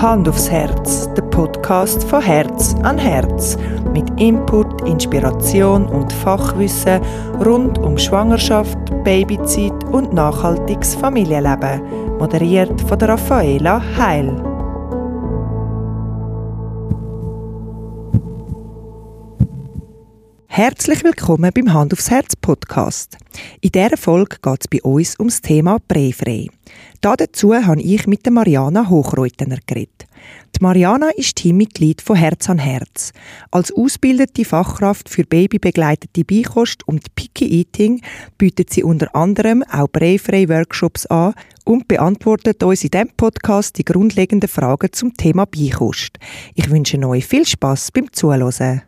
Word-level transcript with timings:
Hand 0.00 0.26
aufs 0.30 0.50
Herz, 0.50 1.12
der 1.12 1.20
Podcast 1.24 2.04
von 2.04 2.22
Herz 2.22 2.74
an 2.84 2.96
Herz. 2.96 3.58
Mit 3.92 4.08
Input, 4.18 4.88
Inspiration 4.88 5.86
und 5.86 6.10
Fachwissen 6.10 7.02
rund 7.44 7.78
um 7.78 7.98
Schwangerschaft, 7.98 8.78
Babyzeit 9.04 9.84
und 9.92 10.14
nachhaltiges 10.14 10.94
Familienleben. 10.94 11.82
Moderiert 12.18 12.80
von 12.80 12.98
der 12.98 13.10
Raffaela 13.10 13.82
Heil. 13.98 14.49
Herzlich 20.52 21.04
willkommen 21.04 21.52
beim 21.54 21.72
Hand 21.72 21.92
aufs 21.92 22.10
Herz 22.10 22.34
Podcast. 22.34 23.16
In 23.60 23.70
dieser 23.70 23.96
Folge 23.96 24.36
geht 24.42 24.60
es 24.62 24.66
bei 24.66 24.82
uns 24.82 25.16
ums 25.20 25.40
Thema 25.40 25.78
Präfrei. 25.78 26.48
Dazu 27.00 27.54
habe 27.54 27.80
ich 27.80 28.08
mit 28.08 28.26
der 28.26 28.32
Mariana 28.32 28.90
Hochreutener 28.90 29.58
geredet. 29.64 30.06
Die 30.56 30.60
Mariana 30.60 31.10
ist 31.10 31.36
Teammitglied 31.36 32.02
von 32.02 32.16
Herz 32.16 32.50
an 32.50 32.58
Herz. 32.58 33.12
Als 33.52 33.72
ausgebildete 33.72 34.44
Fachkraft 34.44 35.08
für 35.08 35.22
babybegleitete 35.22 36.24
Beikost 36.24 36.86
und 36.88 37.14
Picky 37.14 37.46
Eating 37.46 38.02
bietet 38.36 38.70
sie 38.70 38.82
unter 38.82 39.14
anderem 39.14 39.62
auch 39.70 39.86
präfrei 39.86 40.48
Workshops 40.48 41.06
an 41.06 41.32
und 41.64 41.86
beantwortet 41.86 42.60
uns 42.64 42.82
in 42.82 42.90
diesem 42.90 43.10
Podcast 43.16 43.78
die 43.78 43.84
grundlegenden 43.84 44.48
Fragen 44.48 44.92
zum 44.92 45.14
Thema 45.14 45.46
Beikost. 45.46 46.18
Ich 46.56 46.68
wünsche 46.68 46.98
euch 47.06 47.24
viel 47.24 47.46
Spaß 47.46 47.92
beim 47.92 48.12
Zuhören. 48.12 48.82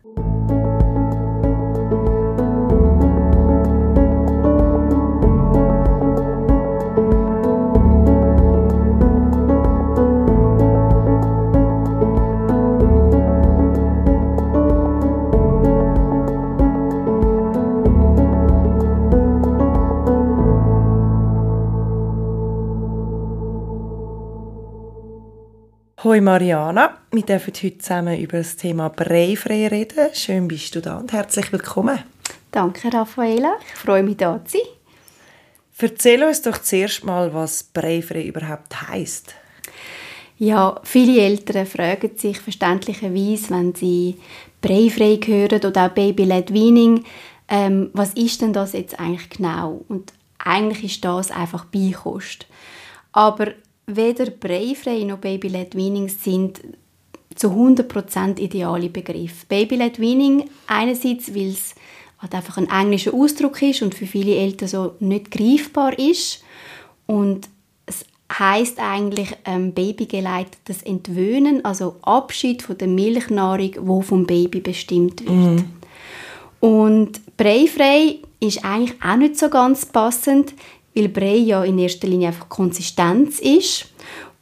Hoi 26.13 26.21
Mariana, 26.21 26.99
wir 27.11 27.23
dürfen 27.23 27.51
heute 27.55 27.75
zusammen 27.79 28.19
über 28.19 28.37
das 28.37 28.55
Thema 28.55 28.89
Breifrei 28.89 29.67
reden. 29.67 30.13
Schön 30.13 30.47
bist 30.47 30.75
du 30.75 30.79
da 30.79 30.97
und 30.97 31.11
herzlich 31.11 31.51
willkommen. 31.51 31.97
Danke 32.51 32.93
Raffaela, 32.93 33.55
ich 33.59 33.79
freue 33.79 34.03
mich 34.03 34.17
da 34.17 34.39
zu 34.45 34.59
sein. 34.59 34.67
Erzähl 35.79 36.23
uns 36.23 36.43
doch 36.43 36.59
zuerst 36.59 37.03
mal, 37.03 37.33
was 37.33 37.63
Breifrei 37.63 38.25
überhaupt 38.25 38.89
heißt. 38.89 39.33
Ja, 40.37 40.79
viele 40.83 41.19
Eltern 41.19 41.65
fragen 41.65 42.15
sich 42.15 42.39
verständlicherweise, 42.39 43.49
wenn 43.49 43.73
sie 43.73 44.19
Breifrei 44.61 45.19
hören 45.25 45.65
oder 45.65 45.87
auch 45.87 45.95
Baby-led 45.95 46.53
Weaning, 46.53 47.05
ähm, 47.47 47.89
was 47.93 48.13
ist 48.13 48.39
denn 48.39 48.53
das 48.53 48.73
jetzt 48.73 48.99
eigentlich 48.99 49.31
genau? 49.31 49.83
Und 49.87 50.13
eigentlich 50.37 50.83
ist 50.83 51.05
das 51.05 51.31
einfach 51.31 51.65
Beikost. 51.65 52.45
Aber 53.13 53.47
weder 53.87 54.31
Breifrei 54.31 55.03
noch 55.03 55.19
Baby-led 55.19 55.75
Weaning 55.75 56.09
sind 56.09 56.61
zu 57.35 57.49
100% 57.49 58.39
ideale 58.39 58.89
Begriffe. 58.89 59.45
Baby-led 59.47 59.99
Weaning 59.99 60.49
einerseits, 60.67 61.33
weil 61.33 61.49
es 61.49 61.75
halt 62.19 62.35
einfach 62.35 62.57
ein 62.57 62.69
englischer 62.69 63.13
Ausdruck 63.13 63.61
ist 63.61 63.81
und 63.81 63.95
für 63.95 64.05
viele 64.05 64.35
Eltern 64.35 64.67
so 64.67 64.93
nicht 64.99 65.31
greifbar 65.31 65.97
ist 65.97 66.43
und 67.05 67.49
es 67.85 68.05
heißt 68.31 68.79
eigentlich 68.79 69.35
ähm, 69.45 69.73
babygeleitetes 69.73 70.83
Entwöhnen, 70.83 71.65
also 71.65 71.97
Abschied 72.01 72.61
von 72.61 72.77
der 72.77 72.87
Milchnahrung, 72.87 73.71
wo 73.81 74.01
vom 74.01 74.25
Baby 74.25 74.61
bestimmt 74.61 75.25
wird. 75.25 75.61
Mm. 75.61 76.65
Und 76.65 77.35
breifrei 77.35 78.19
ist 78.39 78.63
eigentlich 78.63 78.97
auch 79.03 79.17
nicht 79.17 79.37
so 79.37 79.49
ganz 79.49 79.85
passend, 79.85 80.53
weil 80.95 81.09
Brei 81.09 81.35
ja 81.35 81.63
in 81.63 81.79
erster 81.79 82.07
Linie 82.07 82.29
einfach 82.29 82.49
Konsistenz 82.49 83.39
ist 83.39 83.87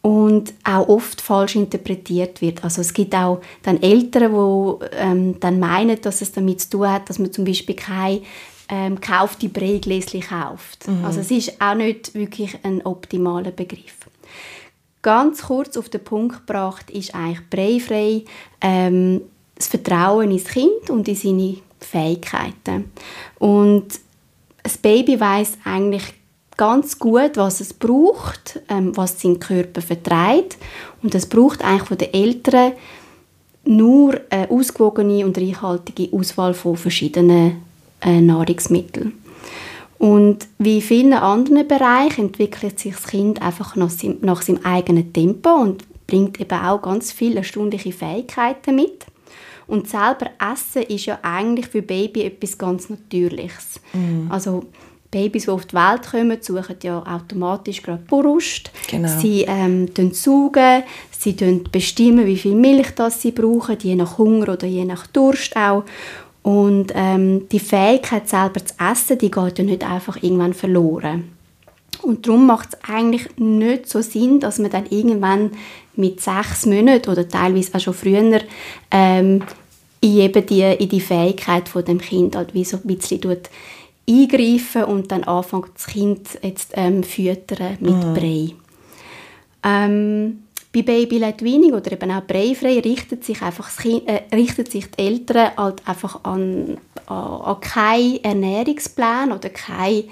und 0.02 0.54
auch 0.64 0.88
oft 0.88 1.22
falsch 1.22 1.56
interpretiert 1.56 2.42
wird. 2.42 2.64
Also 2.64 2.82
es 2.82 2.94
gibt 2.94 3.16
auch 3.16 3.42
dann 3.64 3.82
Eltern, 3.82 4.34
die 4.34 4.86
ähm, 4.96 5.40
dann 5.40 5.60
meinen, 5.60 6.02
dass 6.02 6.22
es 6.22 6.32
damit 6.32 6.62
zu 6.62 6.70
tun 6.72 6.92
hat, 6.92 7.10
dass 7.10 7.20
man 7.20 7.32
zum 7.32 7.46
Beispiel 7.46 7.76
kein 7.76 8.22
ähm, 8.70 9.00
kaufte 9.00 9.50
Breigläschen 9.50 10.22
kauft. 10.22 10.88
Mhm. 10.88 11.06
Also 11.06 11.20
es 11.20 11.30
ist 11.30 11.62
auch 11.62 11.76
nicht 11.76 12.16
wirklich 12.16 12.58
ein 12.64 12.84
optimaler 12.86 13.52
Begriff. 13.52 13.98
Ganz 15.04 15.44
kurz 15.44 15.78
auf 15.78 15.90
den 15.90 16.04
Punkt 16.04 16.48
gebracht 16.48 16.90
ist 16.90 17.14
eigentlich 17.14 17.50
breifrei 17.50 18.24
ähm, 18.62 19.22
das 19.56 19.68
Vertrauen 19.68 20.32
ins 20.32 20.46
Kind 20.46 20.90
und 20.90 21.08
in 21.08 21.16
seine 21.16 21.58
Fähigkeiten. 21.80 22.92
Und 23.40 23.88
das 24.64 24.78
Baby 24.78 25.20
weiß 25.20 25.58
eigentlich 25.64 26.04
ganz 26.62 27.00
gut, 27.00 27.38
was 27.38 27.60
es 27.60 27.74
braucht, 27.74 28.62
ähm, 28.70 28.96
was 28.96 29.20
sein 29.20 29.40
Körper 29.40 29.82
vertreibt. 29.82 30.60
Und 31.02 31.16
es 31.16 31.26
braucht 31.26 31.66
eigentlich 31.66 31.88
von 31.88 31.98
den 31.98 32.14
Eltern 32.14 32.74
nur 33.64 34.22
eine 34.30 34.48
ausgewogene 34.48 35.26
und 35.26 35.40
reichhaltige 35.40 36.16
Auswahl 36.16 36.54
von 36.54 36.78
verschiedenen 36.78 37.64
äh, 38.02 38.22
Nahrungsmitteln. 38.22 39.14
Und 39.98 40.48
wie 40.60 40.76
in 40.76 40.82
vielen 40.84 41.14
anderen 41.14 41.68
Bereichen 41.68 42.26
entwickelt 42.26 42.80
sich 42.80 42.94
das 42.94 43.08
Kind 43.08 43.42
einfach 43.42 43.76
nach 43.76 43.90
seinem, 43.90 44.20
nach 44.22 44.44
seinem 44.44 44.64
eigenen 44.64 45.12
Tempo 45.12 45.50
und 45.50 45.84
bringt 46.06 46.40
eben 46.40 46.60
auch 46.60 46.84
ganz 46.84 47.12
viele 47.12 47.38
erstaunliche 47.38 47.92
Fähigkeiten 47.92 48.76
mit. 48.76 49.08
Und 49.66 49.90
selber 49.90 50.30
Essen 50.40 50.84
ist 50.84 51.08
ja 51.08 51.18
eigentlich 51.24 51.70
für 51.70 51.82
Baby 51.82 52.22
etwas 52.22 52.56
ganz 52.56 52.88
Natürliches. 52.88 53.80
Mm. 53.94 54.32
Also 54.32 54.66
Babys, 55.12 55.44
die 55.44 55.50
auf 55.50 55.66
die 55.66 55.76
Welt 55.76 56.10
kommen, 56.10 56.38
suchen 56.42 56.78
ja 56.84 57.04
automatisch 57.06 57.84
gerade 57.84 58.02
Brust. 58.08 58.72
Genau. 58.90 59.10
Sie 59.20 59.46
ähm, 59.48 59.88
saugen, 60.14 60.84
sie 61.12 61.34
bestimmen, 61.72 62.26
wie 62.26 62.38
viel 62.38 62.56
Milch 62.56 62.92
das 62.96 63.22
sie 63.22 63.32
brauchen, 63.32 63.78
je 63.82 63.96
nach 63.96 64.18
Hunger 64.18 64.54
oder 64.54 64.66
je 64.66 64.86
nach 64.86 65.06
Durst 65.08 65.56
auch. 65.58 65.84
Und 66.44 66.94
ähm, 66.96 67.48
die 67.50 67.60
Fähigkeit 67.60 68.28
selber 68.28 68.66
zu 68.66 68.74
essen, 68.80 69.18
die 69.18 69.30
geht 69.30 69.60
ja 69.60 69.64
nicht 69.64 69.84
einfach 69.84 70.24
irgendwann 70.24 70.54
verloren. 70.54 71.26
Und 72.02 72.26
darum 72.26 72.48
macht 72.48 72.70
es 72.74 72.90
eigentlich 72.90 73.28
nicht 73.38 73.88
so 73.88 74.02
Sinn, 74.02 74.40
dass 74.40 74.58
man 74.58 74.72
dann 74.72 74.88
irgendwann 74.88 75.52
mit 75.96 76.22
sechs 76.22 76.66
Monaten 76.66 77.12
oder 77.12 77.28
teilweise 77.28 77.76
auch 77.76 77.80
schon 77.80 77.94
früher 77.94 78.42
ähm, 78.90 79.44
in, 80.00 80.18
eben 80.18 80.46
die, 80.46 80.62
in 80.62 80.90
die 80.90 81.02
Fähigkeit 81.02 81.70
von 81.70 81.86
dem 81.86 82.00
Kind 82.00 82.36
halt 82.36 82.54
wie 82.56 82.66
so 82.66 82.78
ein 82.78 82.84
bisschen 82.84 83.22
eingreifen 84.10 84.86
und 84.86 85.12
dann 85.12 85.24
anfangen, 85.24 85.70
das 85.74 85.88
Kind 85.88 86.28
jetzt 86.42 86.72
ähm, 86.76 87.04
füttern 87.04 87.78
mit 87.80 87.94
mhm. 87.94 88.14
Brei. 88.14 88.56
Ähm, 89.64 90.44
bei 90.74 90.82
Baby-led 90.84 91.44
Weaning 91.44 91.74
oder 91.74 91.92
eben 91.92 92.12
auch 92.12 92.26
breifrei 92.26 92.80
richtet 92.80 93.26
sich 93.26 93.42
einfach 93.42 93.66
das 93.66 93.78
kind, 93.78 94.08
äh, 94.08 94.24
richtet 94.34 94.72
sich 94.72 94.90
die 94.90 95.04
Eltern 95.04 95.52
halt 95.58 95.88
einfach 95.88 96.24
an, 96.24 96.78
an, 97.08 97.16
an 97.18 97.60
keinen 97.60 98.24
Ernährungsplan 98.24 99.32
oder 99.34 99.50
keinen 99.50 100.06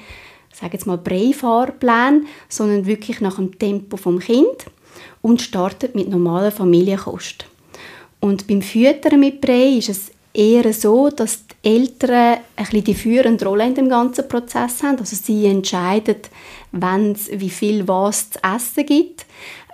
sage 0.59 0.73
jetzt 0.73 0.85
mal 0.85 0.97
Breifahrplan, 0.97 2.27
sondern 2.47 2.85
wirklich 2.85 3.21
nach 3.21 3.35
dem 3.35 3.57
Tempo 3.57 3.97
vom 3.97 4.19
Kind 4.19 4.65
und 5.21 5.41
startet 5.41 5.95
mit 5.95 6.09
normaler 6.09 6.51
Familienkost. 6.51 7.45
Und 8.19 8.47
beim 8.47 8.61
Füttern 8.61 9.19
mit 9.19 9.39
Brei 9.39 9.77
ist 9.77 9.89
es 9.89 10.11
eher 10.33 10.71
so, 10.73 11.09
dass 11.09 11.45
Eltern 11.61 12.37
ein 12.55 12.83
die 12.83 12.93
führende 12.93 13.45
Rolle 13.45 13.67
in 13.67 13.75
dem 13.75 13.89
ganzen 13.89 14.27
Prozess 14.27 14.81
haben. 14.81 14.99
Also 14.99 15.15
sie 15.15 15.45
entscheiden, 15.45 16.17
wenn 16.71 17.15
wie 17.31 17.49
viel 17.49 17.87
was 17.87 18.31
zu 18.31 18.39
essen 18.43 18.85
gibt. 18.85 19.25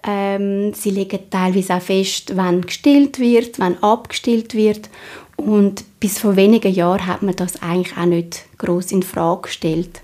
Ähm, 0.08 0.74
sie 0.74 0.92
legen 0.92 1.20
teilweise 1.30 1.76
auch 1.76 1.82
fest, 1.82 2.36
wann 2.36 2.62
gestillt 2.62 3.20
wird, 3.20 3.60
wann 3.60 3.78
abgestillt 3.84 4.54
wird. 4.54 4.90
Und 5.36 5.84
bis 6.00 6.20
vor 6.20 6.36
wenigen 6.36 6.74
Jahren 6.74 7.08
hat 7.08 7.22
man 7.22 7.36
das 7.36 7.62
eigentlich 7.62 7.98
auch 7.98 8.06
nicht 8.06 8.46
groß 8.58 8.92
in 8.92 9.04
Frage 9.04 9.44
gestellt. 9.44 10.02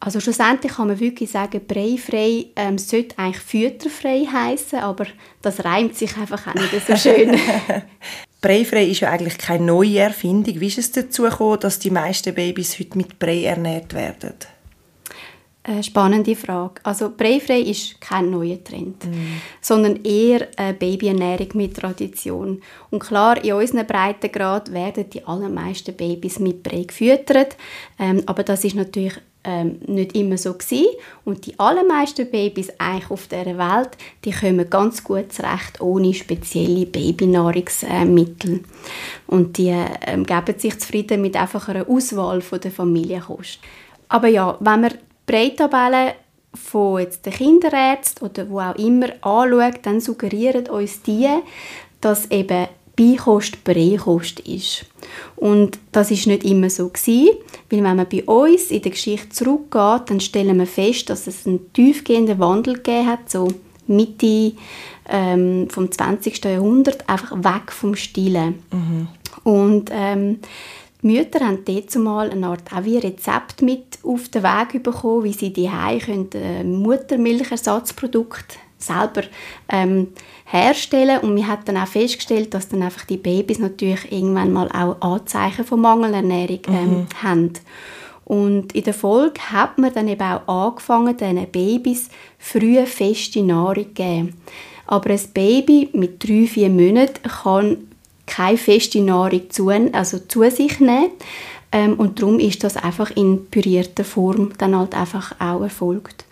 Also 0.00 0.20
schlussendlich 0.20 0.72
kann 0.72 0.86
man 0.88 1.00
wirklich 1.00 1.30
sagen, 1.30 1.60
breifrei 1.66 2.46
ähm, 2.54 2.78
sollte 2.78 3.18
eigentlich 3.18 3.42
fütterfrei 3.42 4.26
heißen, 4.32 4.78
aber 4.78 5.06
das 5.42 5.64
reimt 5.64 5.96
sich 5.96 6.16
einfach 6.16 6.46
auch 6.46 6.54
nicht 6.54 6.86
so 6.86 6.96
schön. 6.96 7.36
Breifrei 8.40 8.84
ist 8.84 9.00
ja 9.00 9.10
eigentlich 9.10 9.38
keine 9.38 9.64
neue 9.64 9.98
Erfindung. 9.98 10.60
Wie 10.60 10.66
ist 10.66 10.78
es 10.78 10.92
dazu 10.92 11.22
gekommen, 11.22 11.60
dass 11.60 11.78
die 11.78 11.90
meisten 11.90 12.34
Babys 12.34 12.78
heute 12.78 12.96
mit 12.96 13.18
Brei 13.18 13.44
ernährt 13.44 13.94
werden? 13.94 14.34
Eine 15.64 15.82
spannende 15.82 16.34
Frage. 16.34 16.80
Also 16.82 17.12
Breifrei 17.14 17.60
ist 17.60 18.00
kein 18.00 18.30
neuer 18.30 18.62
Trend, 18.64 19.04
mm. 19.04 19.40
sondern 19.60 20.02
eher 20.02 20.48
eine 20.56 20.72
Babyernährung 20.72 21.48
mit 21.54 21.76
Tradition. 21.76 22.62
Und 22.88 23.00
klar, 23.00 23.44
in 23.44 23.52
unseren 23.52 23.86
Breitengrad 23.86 24.72
werden 24.72 25.10
die 25.10 25.26
allermeisten 25.26 25.94
Babys 25.94 26.38
mit 26.38 26.62
Brei 26.62 26.84
gefüttert, 26.84 27.58
ähm, 27.98 28.22
aber 28.24 28.44
das 28.44 28.64
ist 28.64 28.76
natürlich 28.76 29.20
ähm, 29.44 29.80
nicht 29.86 30.14
immer 30.14 30.36
so 30.36 30.54
gewesen. 30.54 30.86
und 31.24 31.46
die 31.46 31.58
allermeisten 31.58 32.30
Babys 32.30 32.70
eigentlich 32.78 33.10
auf 33.10 33.26
der 33.28 33.46
Welt, 33.58 33.90
die 34.24 34.32
kommen 34.32 34.68
ganz 34.68 35.04
gut 35.04 35.32
zurecht 35.32 35.80
ohne 35.80 36.12
spezielle 36.12 36.86
Babynahrungsmittel 36.86 38.64
und 39.26 39.58
die 39.58 39.74
ähm, 40.06 40.24
geben 40.24 40.58
sich 40.58 40.78
zufrieden 40.78 41.22
mit 41.22 41.36
einfach 41.36 41.68
einer 41.68 41.88
Auswahl 41.88 42.40
von 42.40 42.60
der 42.60 42.72
Familienkost. 42.72 43.60
Aber 44.08 44.28
ja, 44.28 44.56
wenn 44.60 44.80
man 44.80 44.90
die 44.90 44.96
Breitabelle 45.32 46.14
von 46.54 47.00
jetzt 47.00 47.26
den 47.26 47.32
Kinderärzten 47.32 48.26
oder 48.26 48.48
wo 48.48 48.60
auch 48.60 48.74
immer 48.76 49.08
anschaut, 49.20 49.80
dann 49.82 50.00
suggerieren 50.00 50.68
uns 50.68 51.02
die, 51.02 51.28
dass 52.00 52.30
eben 52.30 52.68
Beikost 52.98 53.62
Beikost 53.62 54.40
ist. 54.40 54.84
Und 55.36 55.78
das 55.92 56.10
ist 56.10 56.26
nicht 56.26 56.44
immer 56.44 56.68
so 56.68 56.88
gewesen, 56.88 57.36
weil 57.70 57.84
wenn 57.84 57.96
man 57.96 58.08
bei 58.08 58.24
uns 58.24 58.72
in 58.72 58.82
der 58.82 58.90
Geschichte 58.90 59.28
zurückgeht, 59.28 60.10
dann 60.10 60.20
stellen 60.20 60.58
wir 60.58 60.66
fest, 60.66 61.08
dass 61.08 61.28
es 61.28 61.46
einen 61.46 61.72
tiefgehenden 61.72 62.40
Wandel 62.40 62.74
gegeben 62.74 63.06
hat, 63.06 63.30
so 63.30 63.46
Mitte 63.86 64.52
ähm, 65.08 65.68
vom 65.70 65.92
20. 65.92 66.44
Jahrhundert, 66.44 67.08
einfach 67.08 67.32
weg 67.36 67.70
vom 67.70 67.94
Stillen. 67.94 68.62
Mhm. 68.72 69.08
Und 69.44 69.90
ähm, 69.92 70.40
die 71.00 71.06
Mütter 71.06 71.46
haben 71.46 71.64
dazu 71.64 72.00
mal 72.00 72.30
eine 72.30 72.48
Art 72.48 72.72
auch 72.74 72.84
wie 72.84 72.98
Rezept 72.98 73.62
mit 73.62 74.00
auf 74.02 74.28
den 74.28 74.42
Weg 74.42 74.82
bekommen, 74.82 75.22
wie 75.22 75.32
sie 75.32 75.52
die 75.52 75.70
können 76.04 76.28
äh, 76.32 76.64
Muttermilchersatzprodukt 76.64 78.58
selber 78.78 79.22
ähm, 79.68 80.08
herstellen 80.44 81.20
und 81.20 81.36
wir 81.36 81.46
haben 81.46 81.64
dann 81.64 81.76
auch 81.76 81.86
festgestellt, 81.86 82.54
dass 82.54 82.68
dann 82.68 82.82
einfach 82.82 83.04
die 83.04 83.16
Babys 83.16 83.58
natürlich 83.58 84.10
irgendwann 84.10 84.52
mal 84.52 84.68
auch 84.68 85.00
Anzeichen 85.00 85.64
von 85.64 85.80
Mangelernährung 85.80 86.60
ähm, 86.68 86.90
mhm. 86.90 87.06
haben. 87.22 87.52
Und 88.24 88.74
in 88.74 88.84
der 88.84 88.94
Folge 88.94 89.40
hat 89.52 89.78
man 89.78 89.92
dann 89.92 90.06
eben 90.06 90.20
auch 90.20 90.66
angefangen, 90.66 91.16
diesen 91.16 91.46
Babys 91.46 92.08
früh 92.38 92.84
feste 92.84 93.42
Nahrung 93.42 93.86
zu 93.86 93.92
geben. 93.94 94.34
Aber 94.86 95.10
ein 95.10 95.20
Baby 95.32 95.90
mit 95.92 96.22
drei, 96.22 96.46
vier 96.46 96.68
Monaten 96.68 97.22
kann 97.22 97.78
keine 98.26 98.58
feste 98.58 99.00
Nahrung 99.00 99.50
zu, 99.50 99.70
also 99.70 100.18
zu 100.18 100.48
sich 100.50 100.78
nehmen. 100.78 101.10
Ähm, 101.72 101.94
und 101.94 102.20
darum 102.20 102.38
ist 102.38 102.64
das 102.64 102.76
einfach 102.76 103.10
in 103.10 103.46
pürierter 103.46 104.04
Form 104.04 104.52
dann 104.58 104.76
halt 104.76 104.94
einfach 104.94 105.34
auch 105.38 105.62
erfolgt. 105.62 106.24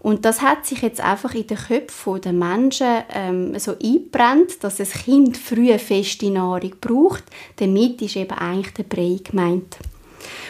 Und 0.00 0.24
das 0.24 0.42
hat 0.42 0.64
sich 0.64 0.82
jetzt 0.82 1.00
einfach 1.00 1.34
in 1.34 1.46
den 1.46 1.56
Köpfen 1.56 2.20
der 2.20 2.32
Menschen 2.32 3.02
ähm, 3.12 3.58
so 3.58 3.72
eingebrannt, 3.82 4.62
dass 4.62 4.80
ein 4.80 4.86
Kind 4.86 5.36
früh 5.36 5.76
feste 5.78 6.30
Nahrung 6.30 6.72
braucht. 6.80 7.24
Damit 7.56 8.00
ist 8.02 8.16
eben 8.16 8.36
eigentlich 8.38 8.74
der 8.74 8.84
Brei 8.84 9.18
gemeint. 9.22 9.76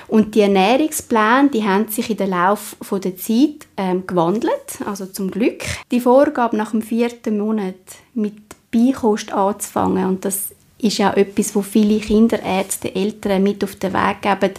Und 0.07 0.35
die 0.35 0.41
Ernährungspläne, 0.41 1.51
die 1.53 1.65
haben 1.65 1.89
sich 1.89 2.11
in 2.11 2.17
der 2.17 2.29
Lauf 2.29 2.77
der 2.91 3.17
Zeit 3.17 3.67
ähm, 3.77 4.07
gewandelt, 4.07 4.81
also 4.87 5.07
zum 5.07 5.31
Glück. 5.31 5.63
Die 5.91 6.01
Vorgabe 6.01 6.57
nach 6.57 6.71
dem 6.71 6.83
vierten 6.83 7.39
Monat 7.39 7.75
mit 8.15 8.35
Beikost 8.71 9.33
anzufangen 9.33 10.07
und 10.07 10.25
das 10.25 10.55
ist 10.81 10.99
ja 10.99 11.13
etwas, 11.15 11.55
wo 11.55 11.63
viele 11.63 11.99
Kinderärzte, 11.99 12.95
Eltern 12.95 13.43
mit 13.43 13.65
auf 13.65 13.77
den 13.77 13.93
Weg 13.93 14.23
geben. 14.23 14.55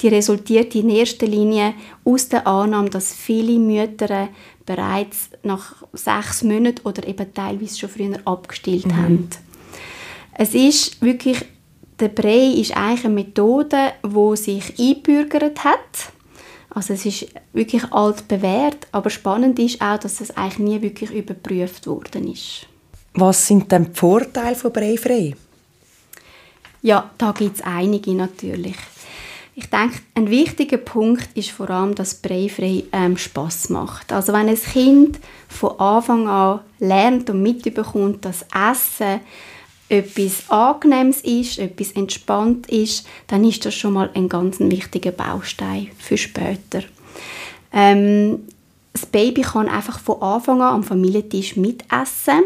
Die 0.00 0.08
resultiert 0.08 0.74
in 0.74 0.90
erster 0.90 1.26
Linie 1.26 1.74
aus 2.04 2.28
der 2.28 2.46
Annahme, 2.46 2.90
dass 2.90 3.14
viele 3.14 3.58
Mütter 3.58 4.28
bereits 4.66 5.30
nach 5.42 5.82
sechs 5.92 6.42
Monaten 6.42 6.86
oder 6.86 7.06
eben 7.06 7.32
teilweise 7.32 7.78
schon 7.78 7.88
früher 7.88 8.18
abgestillt 8.24 8.86
mhm. 8.86 8.96
haben. 8.96 9.28
Es 10.36 10.54
ist 10.54 11.00
wirklich, 11.00 11.44
der 12.00 12.08
Brei 12.08 12.46
ist 12.46 12.76
eigentlich 12.76 13.04
eine 13.04 13.14
Methode, 13.14 13.92
die 14.02 14.36
sich 14.36 14.78
einbürgert 14.78 15.64
hat. 15.64 16.12
Also 16.70 16.94
es 16.94 17.06
ist 17.06 17.28
wirklich 17.52 17.84
alt 17.92 18.26
bewährt, 18.26 18.88
aber 18.90 19.08
spannend 19.10 19.58
ist 19.60 19.80
auch, 19.80 19.98
dass 19.98 20.20
es 20.20 20.36
eigentlich 20.36 20.58
nie 20.58 20.82
wirklich 20.82 21.10
überprüft 21.12 21.86
worden 21.86 22.32
ist. 22.32 22.66
Was 23.14 23.46
sind 23.46 23.70
denn 23.70 23.92
die 23.92 23.98
Vorteile 23.98 24.56
von 24.56 24.72
Breifrei? 24.72 25.34
Ja, 26.84 27.10
da 27.16 27.32
gibt 27.32 27.56
es 27.56 27.62
einige 27.62 28.12
natürlich. 28.12 28.76
Ich 29.54 29.70
denke, 29.70 30.00
ein 30.14 30.28
wichtiger 30.28 30.76
Punkt 30.76 31.30
ist 31.34 31.50
vor 31.50 31.70
allem, 31.70 31.94
dass 31.94 32.16
Breifrei 32.16 32.84
ähm, 32.92 33.16
Spaß 33.16 33.70
macht. 33.70 34.12
Also 34.12 34.34
wenn 34.34 34.50
ein 34.50 34.54
Kind 34.54 35.18
von 35.48 35.80
Anfang 35.80 36.28
an 36.28 36.60
lernt 36.80 37.30
und 37.30 37.40
mitbekommt, 37.40 38.26
dass 38.26 38.44
Essen 38.52 39.20
etwas 39.88 40.50
Angenehmes 40.50 41.22
ist, 41.22 41.58
etwas 41.58 41.92
entspannt 41.92 42.66
ist, 42.66 43.06
dann 43.28 43.44
ist 43.44 43.64
das 43.64 43.74
schon 43.74 43.94
mal 43.94 44.10
ein 44.12 44.28
ganz 44.28 44.60
wichtiger 44.60 45.12
Baustein 45.12 45.90
für 45.98 46.18
später. 46.18 46.82
Ähm, 47.72 48.40
das 48.92 49.06
Baby 49.06 49.40
kann 49.40 49.68
einfach 49.68 50.00
von 50.00 50.20
Anfang 50.20 50.60
an 50.60 50.74
am 50.74 50.84
Familientisch 50.84 51.56
mitessen. 51.56 52.42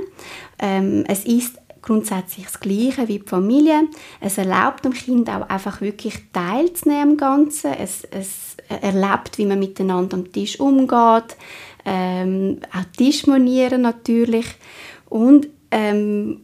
Ähm, 0.60 1.04
es 1.08 1.24
ist 1.24 1.58
grundsätzlich 1.88 2.44
das 2.44 2.60
Gleiche 2.60 3.08
wie 3.08 3.18
die 3.18 3.26
Familie. 3.26 3.88
Es 4.20 4.36
erlaubt 4.36 4.84
dem 4.84 4.92
Kind 4.92 5.30
auch 5.30 5.48
einfach 5.48 5.80
wirklich 5.80 6.14
teilzunehmen 6.32 7.12
am 7.12 7.16
Ganzen. 7.16 7.72
Es, 7.72 8.04
es 8.10 8.56
erlebt, 8.68 9.38
wie 9.38 9.46
man 9.46 9.58
miteinander 9.58 10.18
am 10.18 10.30
Tisch 10.30 10.60
umgeht. 10.60 11.36
Ähm, 11.86 12.60
auch 12.72 12.84
Tischmanieren 12.96 13.80
natürlich. 13.80 14.46
Und 15.08 15.48
ähm, 15.70 16.42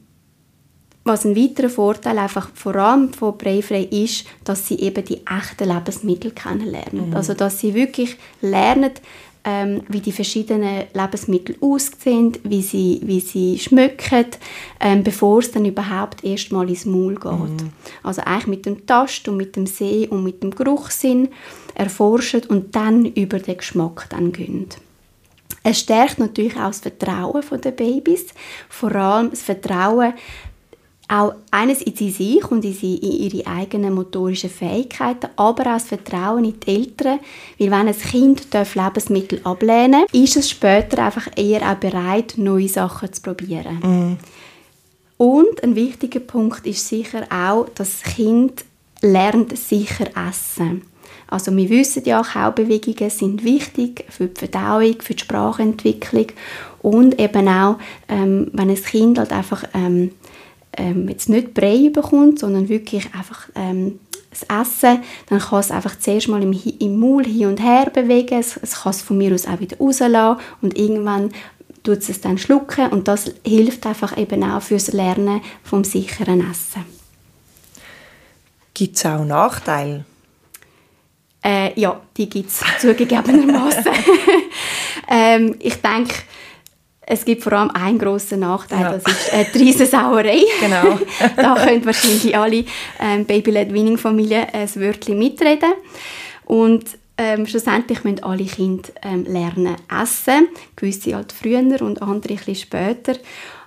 was 1.04 1.26
ein 1.26 1.36
weiterer 1.36 1.68
Vorteil 1.68 2.18
einfach 2.18 2.48
vor 2.54 2.76
allem 2.76 3.12
von 3.12 3.36
Breifrei 3.36 3.82
ist, 3.82 4.24
dass 4.44 4.66
sie 4.66 4.80
eben 4.80 5.04
die 5.04 5.20
echten 5.26 5.68
Lebensmittel 5.68 6.30
kennenlernen. 6.30 7.10
Mhm. 7.10 7.16
Also 7.16 7.34
dass 7.34 7.60
sie 7.60 7.74
wirklich 7.74 8.16
lernen, 8.40 8.92
ähm, 9.44 9.82
wie 9.88 10.00
die 10.00 10.12
verschiedenen 10.12 10.84
Lebensmittel 10.92 11.56
aussehen, 11.60 12.32
wie 12.44 12.62
sie, 12.62 13.00
wie 13.04 13.20
sie 13.20 13.58
schmecken, 13.58 14.26
ähm, 14.80 15.04
bevor 15.04 15.38
es 15.38 15.52
dann 15.52 15.64
überhaupt 15.64 16.24
erst 16.24 16.52
mal 16.52 16.68
ins 16.68 16.86
Maul 16.86 17.14
geht. 17.14 17.32
Mhm. 17.32 17.72
Also 18.02 18.22
eigentlich 18.22 18.46
mit 18.46 18.66
dem 18.66 18.86
Tast 18.86 19.28
und 19.28 19.36
mit 19.36 19.56
dem 19.56 19.66
Seh 19.66 20.08
und 20.08 20.24
mit 20.24 20.42
dem 20.42 20.50
Geruchssinn 20.50 21.28
erforschen 21.74 22.42
und 22.48 22.74
dann 22.74 23.04
über 23.04 23.38
den 23.38 23.56
Geschmack 23.56 24.06
dann 24.10 24.32
gehen. 24.32 24.66
Es 25.62 25.80
stärkt 25.80 26.18
natürlich 26.18 26.56
auch 26.56 26.66
das 26.66 26.80
Vertrauen 26.80 27.42
der 27.62 27.70
Babys, 27.70 28.26
vor 28.68 28.94
allem 28.94 29.30
das 29.30 29.42
Vertrauen 29.42 30.12
auch 31.08 31.34
eines 31.50 31.82
in 31.82 31.94
sie 31.94 32.10
sich 32.10 32.50
und 32.50 32.64
in, 32.64 32.72
sie, 32.72 32.96
in 32.96 33.12
ihre 33.12 33.46
eigenen 33.46 33.94
motorischen 33.94 34.50
Fähigkeiten, 34.50 35.28
aber 35.36 35.62
auch 35.62 35.74
das 35.74 35.84
Vertrauen 35.84 36.44
in 36.44 36.60
die 36.60 36.68
Eltern, 36.68 37.20
weil 37.58 37.70
wenn 37.70 37.88
ein 37.88 37.98
Kind 37.98 38.46
Lebensmittel 38.52 39.40
ablehnen 39.44 40.02
darf, 40.02 40.14
ist 40.14 40.36
es 40.36 40.50
später 40.50 41.04
einfach 41.04 41.28
eher 41.36 41.70
auch 41.70 41.76
bereit, 41.76 42.34
neue 42.36 42.68
Sachen 42.68 43.12
zu 43.12 43.20
probieren. 43.20 43.78
Mm. 43.80 44.16
Und 45.16 45.62
ein 45.62 45.76
wichtiger 45.76 46.20
Punkt 46.20 46.66
ist 46.66 46.88
sicher 46.88 47.26
auch, 47.30 47.68
dass 47.74 48.00
das 48.00 48.14
Kind 48.14 48.64
lernt 49.00 49.56
sicher 49.56 50.06
essen. 50.28 50.82
Also 51.28 51.54
wir 51.56 51.68
wissen 51.68 52.04
ja, 52.04 52.22
Kaubewegungen 52.22 53.10
sind 53.10 53.44
wichtig 53.44 54.04
für 54.08 54.26
die 54.26 54.38
Verdauung, 54.38 55.00
für 55.00 55.14
die 55.14 55.22
Sprachentwicklung 55.22 56.26
und 56.82 57.18
eben 57.18 57.48
auch, 57.48 57.76
ähm, 58.08 58.48
wenn 58.52 58.70
ein 58.70 58.82
Kind 58.82 59.18
halt 59.18 59.32
einfach 59.32 59.64
ähm, 59.74 60.12
ähm, 60.76 61.08
jetzt 61.08 61.28
nicht 61.28 61.54
Brei 61.54 61.90
bekommt, 61.92 62.38
sondern 62.38 62.68
wirklich 62.68 63.06
einfach 63.14 63.48
ähm, 63.54 64.00
das 64.30 64.42
Essen, 64.42 65.02
dann 65.28 65.38
kann 65.38 65.60
es 65.60 65.70
einfach 65.70 65.98
zuerst 65.98 66.28
mal 66.28 66.42
im, 66.42 66.52
im 66.52 66.98
Maul 66.98 67.24
hin 67.24 67.46
und 67.46 67.62
her 67.62 67.90
bewegen, 67.90 68.38
es, 68.38 68.56
es 68.56 68.82
kann 68.82 68.90
es 68.90 69.02
von 69.02 69.18
mir 69.18 69.32
aus 69.32 69.46
auch 69.46 69.60
wieder 69.60 69.78
rauslassen 69.78 70.40
und 70.60 70.76
irgendwann 70.76 71.32
tut 71.84 72.08
es 72.08 72.20
dann 72.20 72.38
schlucken 72.38 72.88
und 72.88 73.08
das 73.08 73.30
hilft 73.46 73.86
einfach 73.86 74.16
eben 74.16 74.42
auch 74.42 74.62
fürs 74.62 74.92
Lernen 74.92 75.40
vom 75.62 75.84
sicheren 75.84 76.50
Essen. 76.50 76.84
Gibt 78.72 78.96
es 78.96 79.06
auch 79.06 79.24
Nachteile? 79.24 80.04
Äh, 81.44 81.78
ja, 81.78 82.00
die 82.16 82.28
gibt 82.28 82.50
es 82.50 82.62
zugegebenermaßen. 82.80 83.84
ähm, 85.08 85.56
ich 85.60 85.76
denke, 85.80 86.14
es 87.06 87.24
gibt 87.24 87.42
vor 87.42 87.52
allem 87.52 87.70
einen 87.70 87.98
grossen 87.98 88.40
Nachteil, 88.40 88.80
ja. 88.80 88.92
das 88.92 89.04
ist 89.04 89.32
äh, 89.32 89.44
die 89.52 89.58
Riesensauerei. 89.58 90.42
Genau. 90.60 90.98
da 91.36 91.54
können 91.54 91.84
wahrscheinlich 91.84 92.36
alle 92.36 92.64
ähm, 93.00 93.24
Baby-led-Winning-Familien 93.26 94.46
ein 94.52 94.74
Wörtchen 94.76 95.18
mitreden. 95.18 95.72
Und 96.46 96.84
ähm, 97.16 97.46
schlussendlich 97.46 98.04
müssen 98.04 98.22
alle 98.22 98.44
Kinder 98.44 98.88
ähm, 99.02 99.24
lernen 99.24 99.76
essen. 100.02 100.48
Gewisse 100.76 101.14
halt 101.14 101.32
früher 101.32 101.82
und 101.82 102.02
andere 102.02 102.34
etwas 102.34 102.60
später. 102.60 103.14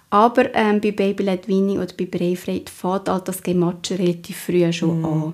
Aber 0.10 0.54
ähm, 0.56 0.82
bei 0.82 0.92
Baby-led 0.92 1.48
Winning 1.48 1.78
oder 1.78 1.94
bei 1.98 2.06
Breifreit 2.06 2.70
fängt 2.70 3.10
halt 3.10 3.28
das 3.28 3.44
Gematsche 3.44 4.00
relativ 4.00 4.38
früh 4.38 4.72
schon 4.72 5.02
mm. 5.02 5.06
an. 5.06 5.34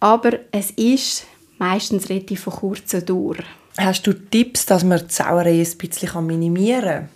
Aber 0.00 0.38
es 0.52 0.70
ist 0.72 1.26
meistens 1.58 2.08
relativ 2.08 2.42
von 2.42 2.52
kurzer 2.52 3.00
Dauer. 3.00 3.36
Hast 3.78 4.06
du 4.06 4.12
Tipps, 4.12 4.66
dass 4.66 4.82
man 4.82 4.98
die 4.98 5.12
Sauerei 5.12 5.60
ein 5.62 5.78
bisschen 5.78 6.26
minimieren 6.26 6.82
kann? 6.82 7.08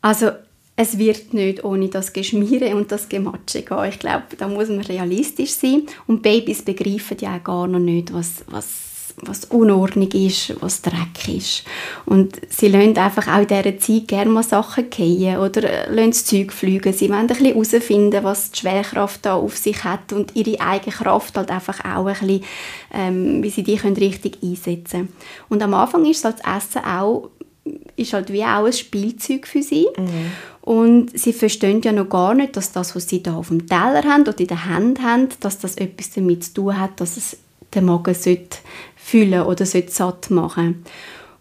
Also 0.00 0.30
es 0.76 0.98
wird 0.98 1.32
nicht 1.34 1.62
ohne 1.62 1.88
das 1.88 2.12
Geschmiere 2.12 2.74
und 2.74 2.90
das 2.90 3.08
Gematsche 3.08 3.62
gehen. 3.62 3.84
Ich 3.88 3.98
glaube, 3.98 4.24
da 4.36 4.48
muss 4.48 4.68
man 4.68 4.80
realistisch 4.80 5.52
sein. 5.52 5.82
Und 6.06 6.22
Babys 6.22 6.62
begreifen 6.62 7.16
ja 7.20 7.36
auch 7.36 7.44
gar 7.44 7.66
noch 7.66 7.78
nicht, 7.78 8.12
was, 8.12 8.44
was 8.48 8.93
was, 9.16 9.42
was 9.42 9.44
Unordnung 9.46 10.10
ist, 10.12 10.54
was 10.60 10.82
Dreck 10.82 11.28
ist. 11.28 11.64
Und 12.06 12.40
sie 12.48 12.68
lassen 12.68 12.96
einfach 12.96 13.28
auch 13.28 13.40
in 13.40 13.48
dieser 13.48 13.78
Zeit 13.78 14.08
gerne 14.08 14.30
mal 14.30 14.42
Sachen 14.42 14.90
fallen 14.90 15.38
oder 15.38 15.90
lassen 15.90 16.10
das 16.10 16.24
Zeug 16.24 16.52
fliegen. 16.52 16.92
Sie 16.92 17.08
wollen 17.08 17.20
ein 17.20 17.26
bisschen 17.26 17.46
herausfinden, 17.46 18.24
was 18.24 18.50
die 18.50 18.60
Schwerkraft 18.60 19.26
da 19.26 19.34
auf 19.34 19.56
sich 19.56 19.84
hat 19.84 20.12
und 20.12 20.34
ihre 20.34 20.60
eigene 20.60 20.92
Kraft 20.94 21.36
halt 21.36 21.50
einfach 21.50 21.80
auch 21.84 22.06
ein 22.06 22.14
bisschen, 22.14 22.44
ähm, 22.92 23.42
wie 23.42 23.50
sie 23.50 23.62
die 23.62 23.76
können 23.76 23.96
richtig 23.96 24.38
einsetzen 24.42 24.90
können. 24.90 25.12
Und 25.48 25.62
am 25.62 25.74
Anfang 25.74 26.04
ist 26.04 26.24
halt 26.24 26.38
das 26.42 26.56
Essen 26.56 26.84
auch 26.84 27.30
ist 27.96 28.12
halt 28.12 28.32
wie 28.32 28.42
auch 28.42 28.66
ein 28.66 28.72
Spielzeug 28.72 29.46
für 29.46 29.62
sie. 29.62 29.86
Mhm. 29.96 30.32
Und 30.60 31.18
sie 31.18 31.32
verstehen 31.32 31.80
ja 31.82 31.92
noch 31.92 32.08
gar 32.08 32.34
nicht, 32.34 32.56
dass 32.56 32.72
das, 32.72 32.94
was 32.96 33.08
sie 33.08 33.22
da 33.22 33.36
auf 33.36 33.48
dem 33.48 33.66
Teller 33.66 34.02
haben 34.04 34.22
oder 34.22 34.38
in 34.38 34.46
der 34.46 34.66
Hand 34.66 35.02
haben, 35.02 35.28
dass 35.40 35.58
das 35.58 35.76
etwas 35.76 36.10
damit 36.10 36.44
zu 36.44 36.54
tun 36.54 36.78
hat, 36.78 37.00
dass 37.00 37.16
es 37.16 37.36
den 37.74 37.86
Magen 37.86 38.14
sollte 38.14 38.58
füllen 39.04 39.42
oder 39.42 39.66
satt 39.66 40.30
machen 40.30 40.82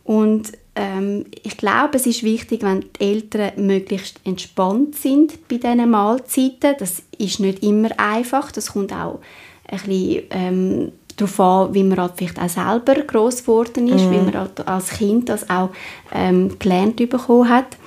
Und 0.03 0.51
ähm, 0.75 1.25
ich 1.43 1.55
glaube, 1.55 1.96
es 1.96 2.05
ist 2.05 2.24
wichtig, 2.24 2.62
wenn 2.63 2.82
die 2.82 3.01
Eltern 3.01 3.51
möglichst 3.55 4.20
entspannt 4.25 4.96
sind 4.96 5.48
bei 5.48 5.58
diesen 5.58 5.89
Mahlzeiten. 5.89 6.75
Das 6.77 7.03
ist 7.17 7.39
nicht 7.39 7.63
immer 7.63 7.89
einfach. 7.98 8.51
Das 8.51 8.74
kommt 8.74 8.91
auch 8.91 9.20
ein 9.67 9.77
bisschen 9.77 10.24
ähm, 10.32 10.91
darauf 11.15 11.39
an, 11.39 11.74
wie 11.74 11.84
man 11.84 12.00
halt 12.00 12.13
vielleicht 12.17 12.39
auch 12.39 12.50
selber 12.50 12.96
gross 13.03 13.41
geworden 13.41 13.88
ist, 13.88 14.05
mhm. 14.05 14.12
wie 14.12 14.17
man 14.17 14.34
halt 14.34 14.67
als 14.67 14.89
Kind 14.89 15.29
das 15.29 15.50
auch 15.50 15.70
ähm, 16.12 16.58
gelernt 16.60 16.98
bekommen 16.98 17.48
hat. 17.48 17.77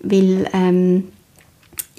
Weil 0.00 0.48
ähm, 0.52 1.12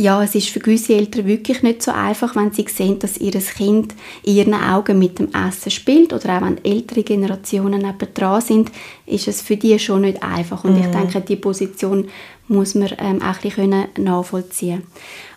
ja, 0.01 0.23
es 0.23 0.33
ist 0.33 0.49
für 0.49 0.59
gewisse 0.59 0.95
Eltern 0.95 1.27
wirklich 1.27 1.61
nicht 1.61 1.83
so 1.83 1.91
einfach, 1.91 2.35
wenn 2.35 2.51
sie 2.51 2.65
sehen, 2.67 2.97
dass 2.97 3.17
ihr 3.17 3.33
Kind 3.33 3.93
in 4.23 4.35
ihren 4.35 4.53
Augen 4.55 4.97
mit 4.97 5.19
dem 5.19 5.29
Essen 5.33 5.69
spielt 5.69 6.11
oder 6.11 6.37
auch 6.37 6.41
wenn 6.41 6.63
ältere 6.65 7.03
Generationen 7.03 7.85
dran 8.13 8.41
sind, 8.41 8.71
ist 9.05 9.27
es 9.27 9.41
für 9.41 9.57
die 9.57 9.77
schon 9.77 10.01
nicht 10.01 10.23
einfach. 10.23 10.63
Und 10.63 10.73
mhm. 10.73 10.85
ich 10.85 10.87
denke, 10.87 11.21
die 11.21 11.35
Position 11.35 12.09
muss 12.47 12.73
man 12.73 12.89
ähm, 12.97 13.21
auch 13.21 13.35
ein 13.35 13.41
bisschen 13.41 13.85
nachvollziehen 13.97 14.83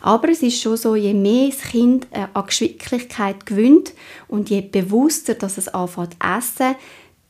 Aber 0.00 0.30
es 0.30 0.42
ist 0.42 0.60
schon 0.60 0.78
so, 0.78 0.96
je 0.96 1.12
mehr 1.12 1.48
das 1.48 1.70
Kind 1.70 2.06
äh, 2.10 2.26
an 2.32 2.46
Geschicklichkeit 2.46 3.44
gewinnt 3.44 3.92
und 4.28 4.48
je 4.48 4.62
bewusster 4.62 5.34
dass 5.34 5.58
es 5.58 5.68
anfängt 5.68 6.14
zu 6.14 6.18
essen, 6.26 6.74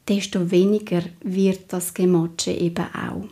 desto 0.08 0.50
weniger 0.52 1.02
wird 1.22 1.60
das 1.68 1.94
Gematsche 1.94 2.52
eben 2.52 2.86
auch 2.94 3.26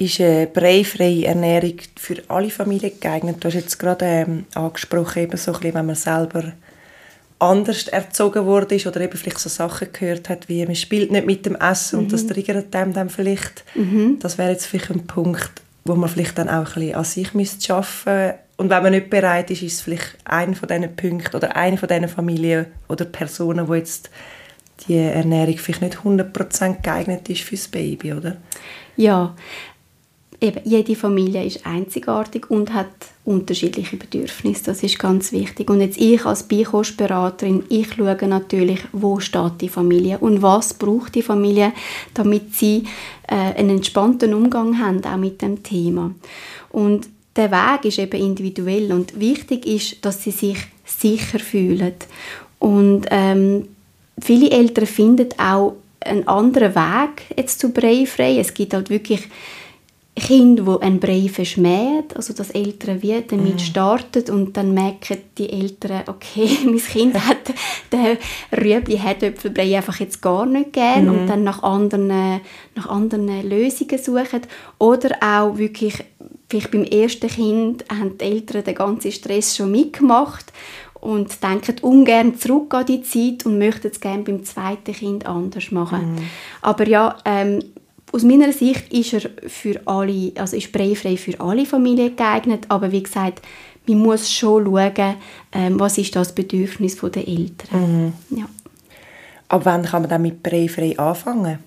ist 0.00 0.20
eine 0.20 0.46
breifreie 0.46 1.26
Ernährung 1.26 1.74
für 1.96 2.16
alle 2.28 2.50
Familien 2.50 2.92
geeignet? 3.00 3.36
Du 3.40 3.48
hast 3.48 3.54
jetzt 3.54 3.78
gerade 3.78 4.04
ähm, 4.04 4.46
angesprochen, 4.54 5.22
eben 5.22 5.36
so 5.36 5.52
ein 5.52 5.60
bisschen, 5.60 5.74
wenn 5.74 5.86
man 5.86 5.94
selber 5.96 6.52
anders 7.40 7.88
erzogen 7.88 8.46
wurde 8.46 8.76
ist 8.76 8.86
oder 8.86 9.00
eben 9.00 9.16
vielleicht 9.16 9.38
so 9.38 9.48
Sachen 9.48 9.88
gehört 9.92 10.28
hat, 10.28 10.48
wie 10.48 10.64
man 10.64 10.74
spielt 10.74 11.12
nicht 11.12 11.26
mit 11.26 11.46
dem 11.46 11.56
Essen 11.56 11.98
mhm. 11.98 12.04
und 12.04 12.12
das 12.12 12.24
mhm. 12.24 12.28
triggert 12.28 12.74
einem 12.74 12.92
dann 12.92 13.10
vielleicht. 13.10 13.64
Mhm. 13.74 14.18
Das 14.20 14.38
wäre 14.38 14.50
jetzt 14.50 14.66
vielleicht 14.66 14.90
ein 14.90 15.06
Punkt, 15.06 15.50
wo 15.84 15.94
man 15.94 16.08
vielleicht 16.08 16.38
dann 16.38 16.48
auch 16.48 16.66
ein 16.66 16.74
bisschen 16.74 16.94
an 16.94 17.04
sich 17.04 17.34
müsste 17.34 17.74
arbeiten 17.74 18.38
und 18.58 18.70
wenn 18.70 18.82
man 18.82 18.92
nicht 18.92 19.08
bereit 19.08 19.50
ist, 19.52 19.62
ist 19.62 19.74
es 19.74 19.80
vielleicht 19.82 20.18
einer 20.24 20.56
von 20.56 20.68
diesen 20.68 20.96
Punkten 20.96 21.36
oder 21.36 21.54
eine 21.54 21.78
von 21.78 21.88
diesen 21.88 22.08
Familien 22.08 22.66
oder 22.88 23.04
Personen, 23.04 23.68
wo 23.68 23.74
jetzt 23.74 24.10
die 24.86 24.96
Ernährung 24.96 25.56
vielleicht 25.58 25.82
nicht 25.82 25.98
100% 25.98 26.82
geeignet 26.82 27.28
ist 27.28 27.42
fürs 27.42 27.68
Baby, 27.68 28.12
oder? 28.14 28.36
Ja, 28.96 29.36
eben, 30.40 30.60
jede 30.64 30.94
Familie 30.94 31.44
ist 31.44 31.66
einzigartig 31.66 32.50
und 32.50 32.72
hat 32.72 32.88
unterschiedliche 33.24 33.96
Bedürfnisse. 33.96 34.64
Das 34.64 34.82
ist 34.82 34.98
ganz 34.98 35.32
wichtig. 35.32 35.68
Und 35.70 35.80
jetzt 35.80 35.98
ich 35.98 36.24
als 36.24 36.44
Beikostberaterin, 36.44 37.64
ich 37.68 37.94
schaue 37.94 38.16
natürlich, 38.26 38.80
wo 38.92 39.20
steht 39.20 39.60
die 39.60 39.68
Familie 39.68 40.18
und 40.18 40.42
was 40.42 40.74
braucht 40.74 41.14
die 41.14 41.22
Familie, 41.22 41.72
damit 42.14 42.54
sie 42.54 42.84
äh, 43.26 43.34
einen 43.34 43.70
entspannten 43.70 44.32
Umgang 44.34 44.78
haben, 44.80 45.04
auch 45.04 45.16
mit 45.16 45.42
dem 45.42 45.62
Thema. 45.62 46.14
Und 46.70 47.08
der 47.36 47.50
Weg 47.50 47.84
ist 47.84 47.98
eben 47.98 48.20
individuell 48.20 48.92
und 48.92 49.18
wichtig 49.18 49.66
ist, 49.66 50.04
dass 50.04 50.22
sie 50.22 50.30
sich 50.30 50.58
sicher 50.84 51.38
fühlen. 51.38 51.94
Und 52.58 53.06
ähm, 53.10 53.68
viele 54.20 54.50
Eltern 54.50 54.86
finden 54.86 55.28
auch 55.38 55.74
einen 56.00 56.26
anderen 56.26 56.74
Weg 56.74 57.36
jetzt 57.36 57.60
zu 57.60 57.70
Breifrei. 57.72 58.38
Es 58.38 58.54
gibt 58.54 58.74
halt 58.74 58.90
wirklich 58.90 59.28
Kind, 60.18 60.66
wo 60.66 60.78
ein 60.78 61.00
Brei 61.00 61.28
verschmäht, 61.28 62.16
also 62.16 62.32
das 62.32 62.50
Eltern 62.50 63.02
wie 63.02 63.22
damit 63.26 63.54
mhm. 63.54 63.58
startet 63.58 64.30
und 64.30 64.56
dann 64.56 64.74
merken 64.74 65.18
die 65.36 65.50
Eltern, 65.50 66.02
okay, 66.06 66.48
mein 66.64 66.78
Kind 66.78 67.14
hat 67.14 67.52
den 67.92 68.16
Rüebli 68.56 68.98
Herdöpfelbrei 68.98 69.76
einfach 69.76 70.00
jetzt 70.00 70.22
gar 70.22 70.46
nicht 70.46 70.72
gern 70.72 71.04
mhm. 71.04 71.10
und 71.10 71.26
dann 71.26 71.44
nach 71.44 71.62
anderen, 71.62 72.08
nach 72.74 72.88
anderen 72.88 73.48
Lösungen 73.48 73.98
suchen 73.98 74.42
oder 74.78 75.16
auch 75.20 75.58
wirklich 75.58 76.04
vielleicht 76.48 76.70
beim 76.70 76.84
ersten 76.84 77.28
Kind 77.28 77.84
haben 77.90 78.16
die 78.18 78.24
Eltern 78.24 78.64
den 78.64 78.74
ganzen 78.74 79.12
Stress 79.12 79.56
schon 79.56 79.70
mitgemacht 79.70 80.52
und 81.00 81.42
denken 81.42 81.76
ungern 81.82 82.36
zurück 82.36 82.74
an 82.74 82.86
die 82.86 83.02
Zeit 83.02 83.46
und 83.46 83.58
möchten 83.58 83.88
es 83.88 84.00
gerne 84.00 84.24
beim 84.24 84.44
zweiten 84.44 84.92
Kind 84.92 85.26
anders 85.26 85.70
machen. 85.70 86.12
Mhm. 86.12 86.18
Aber 86.62 86.88
ja, 86.88 87.16
ähm, 87.24 87.62
aus 88.18 88.24
meiner 88.24 88.52
Sicht 88.52 88.92
ist 88.92 89.12
er 89.12 89.30
für 89.46 89.80
alle, 89.86 90.32
also 90.36 90.56
ist 90.56 90.72
breifrei 90.72 91.16
für 91.16 91.38
alle 91.38 91.64
Familien 91.64 92.16
geeignet, 92.16 92.66
aber 92.68 92.90
wie 92.90 93.04
gesagt, 93.04 93.42
man 93.86 93.98
muss 93.98 94.32
schon 94.32 94.64
schauen, 94.66 95.14
ähm, 95.52 95.78
was 95.78 95.98
ist 95.98 96.16
das 96.16 96.34
Bedürfnis 96.34 96.96
der 96.96 97.28
Eltern. 97.28 98.12
Mhm. 98.30 98.38
Ja. 98.38 98.46
Ab 99.48 99.60
wann 99.64 99.84
kann 99.84 100.02
man 100.02 100.10
dann 100.10 100.22
mit 100.22 100.42
breifrei 100.42 100.98
anfangen? 100.98 101.60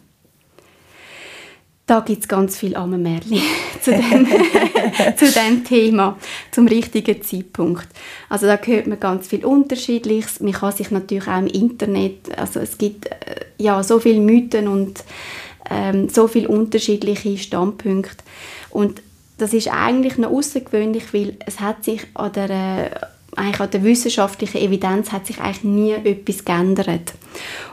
Da 1.88 2.02
gibt 2.02 2.24
es 2.24 2.28
ganz 2.28 2.58
viel 2.58 2.76
Ammenmärchen 2.76 3.42
zu, 3.82 3.92
dem, 3.92 4.28
zu 5.16 5.32
dem 5.32 5.64
Thema, 5.64 6.18
zum 6.52 6.68
richtigen 6.68 7.22
Zeitpunkt. 7.22 7.88
Also 8.28 8.46
da 8.46 8.60
hört 8.62 8.88
man 8.88 9.00
ganz 9.00 9.28
viel 9.28 9.46
Unterschiedliches. 9.46 10.42
Man 10.42 10.52
kann 10.52 10.74
sich 10.74 10.92
natürlich 10.92 11.30
auch 11.30 11.40
im 11.40 11.48
Internet, 11.48 12.38
also 12.38 12.60
es 12.60 12.78
gibt 12.78 13.06
äh, 13.06 13.46
ja 13.58 13.82
so 13.84 14.00
viele 14.00 14.20
Mythen 14.20 14.68
und 14.68 15.06
ähm, 15.72 16.10
so 16.10 16.28
viele 16.28 16.48
unterschiedliche 16.48 17.38
Standpunkte. 17.38 18.24
Und 18.70 19.02
das 19.38 19.54
ist 19.54 19.70
eigentlich 19.70 20.18
noch 20.18 20.32
außergewöhnlich, 20.32 21.14
weil 21.14 21.38
es 21.46 21.60
hat 21.60 21.84
sich 21.84 22.02
an 22.14 22.32
der, 22.34 22.50
äh, 22.50 22.90
eigentlich 23.36 23.60
an 23.60 23.72
der 23.72 23.84
wissenschaftlichen 23.84 24.58
Evidenz 24.58 25.12
hat 25.12 25.26
sich 25.26 25.40
eigentlich 25.40 25.64
nie 25.64 25.92
etwas 25.94 26.44
geändert. 26.44 27.14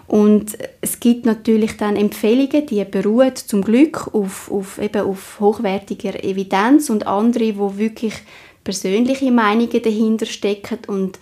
Und 0.07 0.57
es 0.81 1.00
gibt 1.00 1.26
natürlich 1.26 1.76
dann 1.76 1.97
Empfehlungen, 1.97 2.67
die 2.67 2.85
beruhen 2.85 3.35
zum 3.35 3.62
Glück 3.62 4.14
auf, 4.14 4.50
auf, 4.50 4.78
eben 4.81 5.02
auf 5.02 5.40
hochwertiger 5.40 6.23
Evidenz 6.23 6.88
und 6.88 7.07
andere, 7.07 7.59
wo 7.59 7.76
wirklich 7.76 8.14
persönliche 8.62 9.31
Meinungen 9.31 9.83
dahinter 9.83 10.26
stecken 10.26 10.78
und 10.87 11.19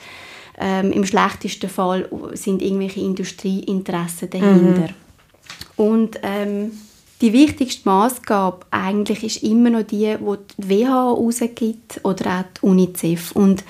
ähm, 0.59 0.92
im 0.92 1.04
schlechtesten 1.04 1.68
Fall 1.68 2.09
sind 2.35 2.62
irgendwelche 2.62 3.00
Industrieinteressen 3.00 4.30
dahinter. 4.30 4.88
Mhm. 4.88 5.05
Und 5.76 6.18
ähm, 6.22 6.72
die 7.20 7.32
wichtigste 7.32 7.88
Maßgabe 7.88 8.66
eigentlich 8.70 9.24
ist 9.24 9.42
immer 9.42 9.70
noch 9.70 9.84
die, 9.84 10.16
die 10.18 10.36
die 10.58 10.68
WHO 10.68 11.14
rausgibt 11.14 12.00
oder 12.02 12.40
auch 12.40 12.44
die 12.56 12.66
UNICEF. 12.66 13.32
Und 13.32 13.64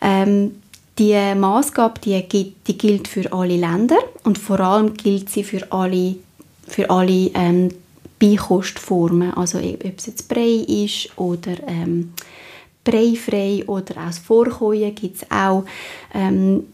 ähm, 0.00 0.62
die 0.98 1.14
Maßgabe, 1.34 2.00
die, 2.00 2.54
die 2.66 2.78
gilt 2.78 3.06
für 3.06 3.32
alle 3.32 3.56
Länder 3.56 3.98
und 4.24 4.36
vor 4.36 4.58
allem 4.58 4.94
gilt 4.94 5.30
sie 5.30 5.44
für 5.44 5.70
alle, 5.70 6.16
für 6.66 6.90
alle 6.90 7.30
ähm, 7.34 7.68
Beikostformen, 8.18 9.32
also 9.34 9.58
ob 9.58 9.98
es 9.98 10.06
jetzt 10.06 10.28
Brei 10.28 10.64
ist 10.66 11.16
oder 11.16 11.52
ähm, 11.68 12.14
breifrei 12.82 13.64
oder 13.66 14.08
aus 14.08 14.18
Vorkochen 14.18 14.94
gibt 14.94 15.22
es 15.22 15.30
auch 15.30 15.64
ähm, 16.14 16.64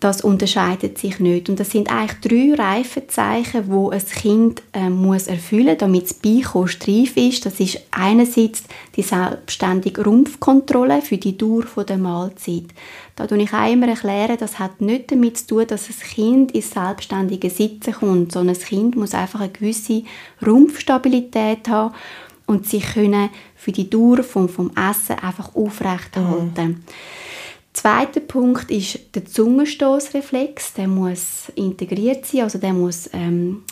das 0.00 0.22
unterscheidet 0.22 0.96
sich 0.96 1.20
nicht. 1.20 1.50
Und 1.50 1.60
das 1.60 1.70
sind 1.70 1.92
eigentlich 1.92 2.20
drei 2.20 2.62
Reifezeichen, 2.62 3.70
wo 3.70 3.90
ein 3.90 4.04
Kind 4.04 4.62
äh, 4.72 4.88
muss 4.88 5.26
erfüllen, 5.26 5.76
damit 5.76 6.04
das 6.04 6.14
Beikost 6.14 6.88
reif 6.88 7.18
ist. 7.18 7.44
Das 7.44 7.60
ist 7.60 7.78
einerseits 7.90 8.64
die 8.96 9.02
selbstständige 9.02 10.02
Rumpfkontrolle 10.02 11.02
für 11.02 11.18
die 11.18 11.36
Dauer 11.36 11.64
der 11.86 11.98
Mahlzeit. 11.98 12.64
Da 13.14 13.24
erkläre 13.24 13.42
ich 13.42 13.52
auch 13.52 13.70
immer, 13.70 13.88
erklären, 13.88 14.38
das 14.40 14.58
hat 14.58 14.80
nicht 14.80 15.12
damit 15.12 15.36
zu 15.36 15.46
tun, 15.48 15.66
dass 15.66 15.90
ein 15.90 16.08
Kind 16.14 16.52
ins 16.52 16.70
selbstständige 16.70 17.50
Sitzen 17.50 17.92
kommt, 17.92 18.32
sondern 18.32 18.54
das 18.54 18.64
Kind 18.64 18.96
muss 18.96 19.12
einfach 19.12 19.40
eine 19.40 19.50
gewisse 19.50 20.04
Rumpfstabilität 20.44 21.68
haben 21.68 21.94
und 22.46 22.66
sich 22.66 22.94
können 22.94 23.28
für 23.54 23.72
die 23.72 23.90
Dauer 23.90 24.22
vom, 24.22 24.48
vom 24.48 24.70
Essen 24.70 25.18
einfach 25.18 25.54
aufrechterhalten. 25.54 26.68
Mhm. 26.68 26.84
Zweiter 27.80 28.20
Punkt 28.20 28.70
ist 28.70 28.98
der 29.14 29.24
Zungenstoßreflex. 29.24 30.74
Der 30.74 30.86
muss 30.86 31.50
integriert 31.54 32.26
sein, 32.26 32.42
also 32.42 32.58
der 32.58 32.74
muss 32.74 33.08
ähm, 33.14 33.62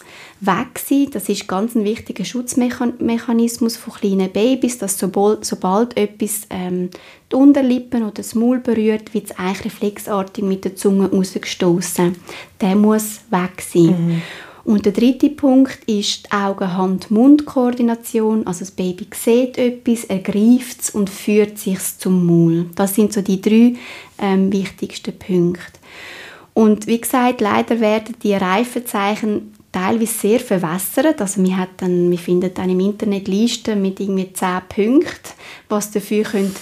weg 0.41 0.79
sein. 0.79 1.09
Das 1.13 1.29
ist 1.29 1.47
ganz 1.47 1.75
ein 1.75 1.85
wichtiger 1.85 2.25
Schutzmechanismus 2.25 3.77
von 3.77 3.93
kleinen 3.93 4.33
Babys, 4.33 4.79
dass 4.79 4.99
sobald, 4.99 5.45
sobald 5.45 5.95
etwas 5.99 6.47
ähm, 6.49 6.89
die 7.31 7.37
Unterlippen 7.37 8.03
oder 8.03 8.13
das 8.13 8.35
Maul 8.35 8.61
berührt, 8.61 9.13
wird 9.13 9.27
es 9.27 9.39
eigentlich 9.39 9.67
reflexartig 9.67 10.43
mit 10.43 10.65
der 10.65 10.75
Zunge 10.75 11.11
rausgestoßen. 11.11 12.17
Der 12.63 12.77
muss 12.77 13.21
weg 13.29 13.61
sein. 13.61 14.07
Mhm. 14.07 14.23
Und 14.69 14.85
der 14.85 14.93
dritte 14.93 15.31
Punkt 15.31 15.79
ist 15.87 16.27
die 16.27 16.33
Augen-Hand-Mund-Koordination. 16.33 18.47
Also 18.47 18.61
das 18.61 18.73
Baby 18.73 19.07
sieht 19.15 19.57
etwas, 19.57 20.05
ergreift 20.05 20.83
es 20.83 20.91
und 20.91 21.09
führt 21.09 21.57
sich 21.57 21.79
zum 21.97 22.27
Maul. 22.27 22.67
Das 22.75 22.95
sind 22.95 23.15
so 23.15 23.23
die 23.23 23.41
drei 23.41 23.77
ähm, 24.19 24.53
wichtigsten 24.53 25.19
Punkte. 25.19 25.79
Und 26.53 26.87
wie 26.87 27.01
gesagt, 27.01 27.41
leider 27.41 27.81
werden 27.81 28.15
die 28.23 28.35
Reifezeichen 28.35 29.55
teilweise 29.73 30.13
sehr 30.13 30.41
verwässert. 30.41 31.21
Also 31.21 31.43
wir, 31.43 31.57
hat 31.57 31.71
dann, 31.79 32.11
wir 32.11 32.19
finden 32.19 32.53
dann 32.55 32.71
im 32.71 32.81
Internet 32.81 33.29
Listen 33.29 33.81
mit 33.83 34.01
irgendwie 34.01 34.33
10 34.33 34.49
Punkten, 34.69 35.33
was 35.69 35.91
dafür 35.91 36.25
könnt, 36.25 36.57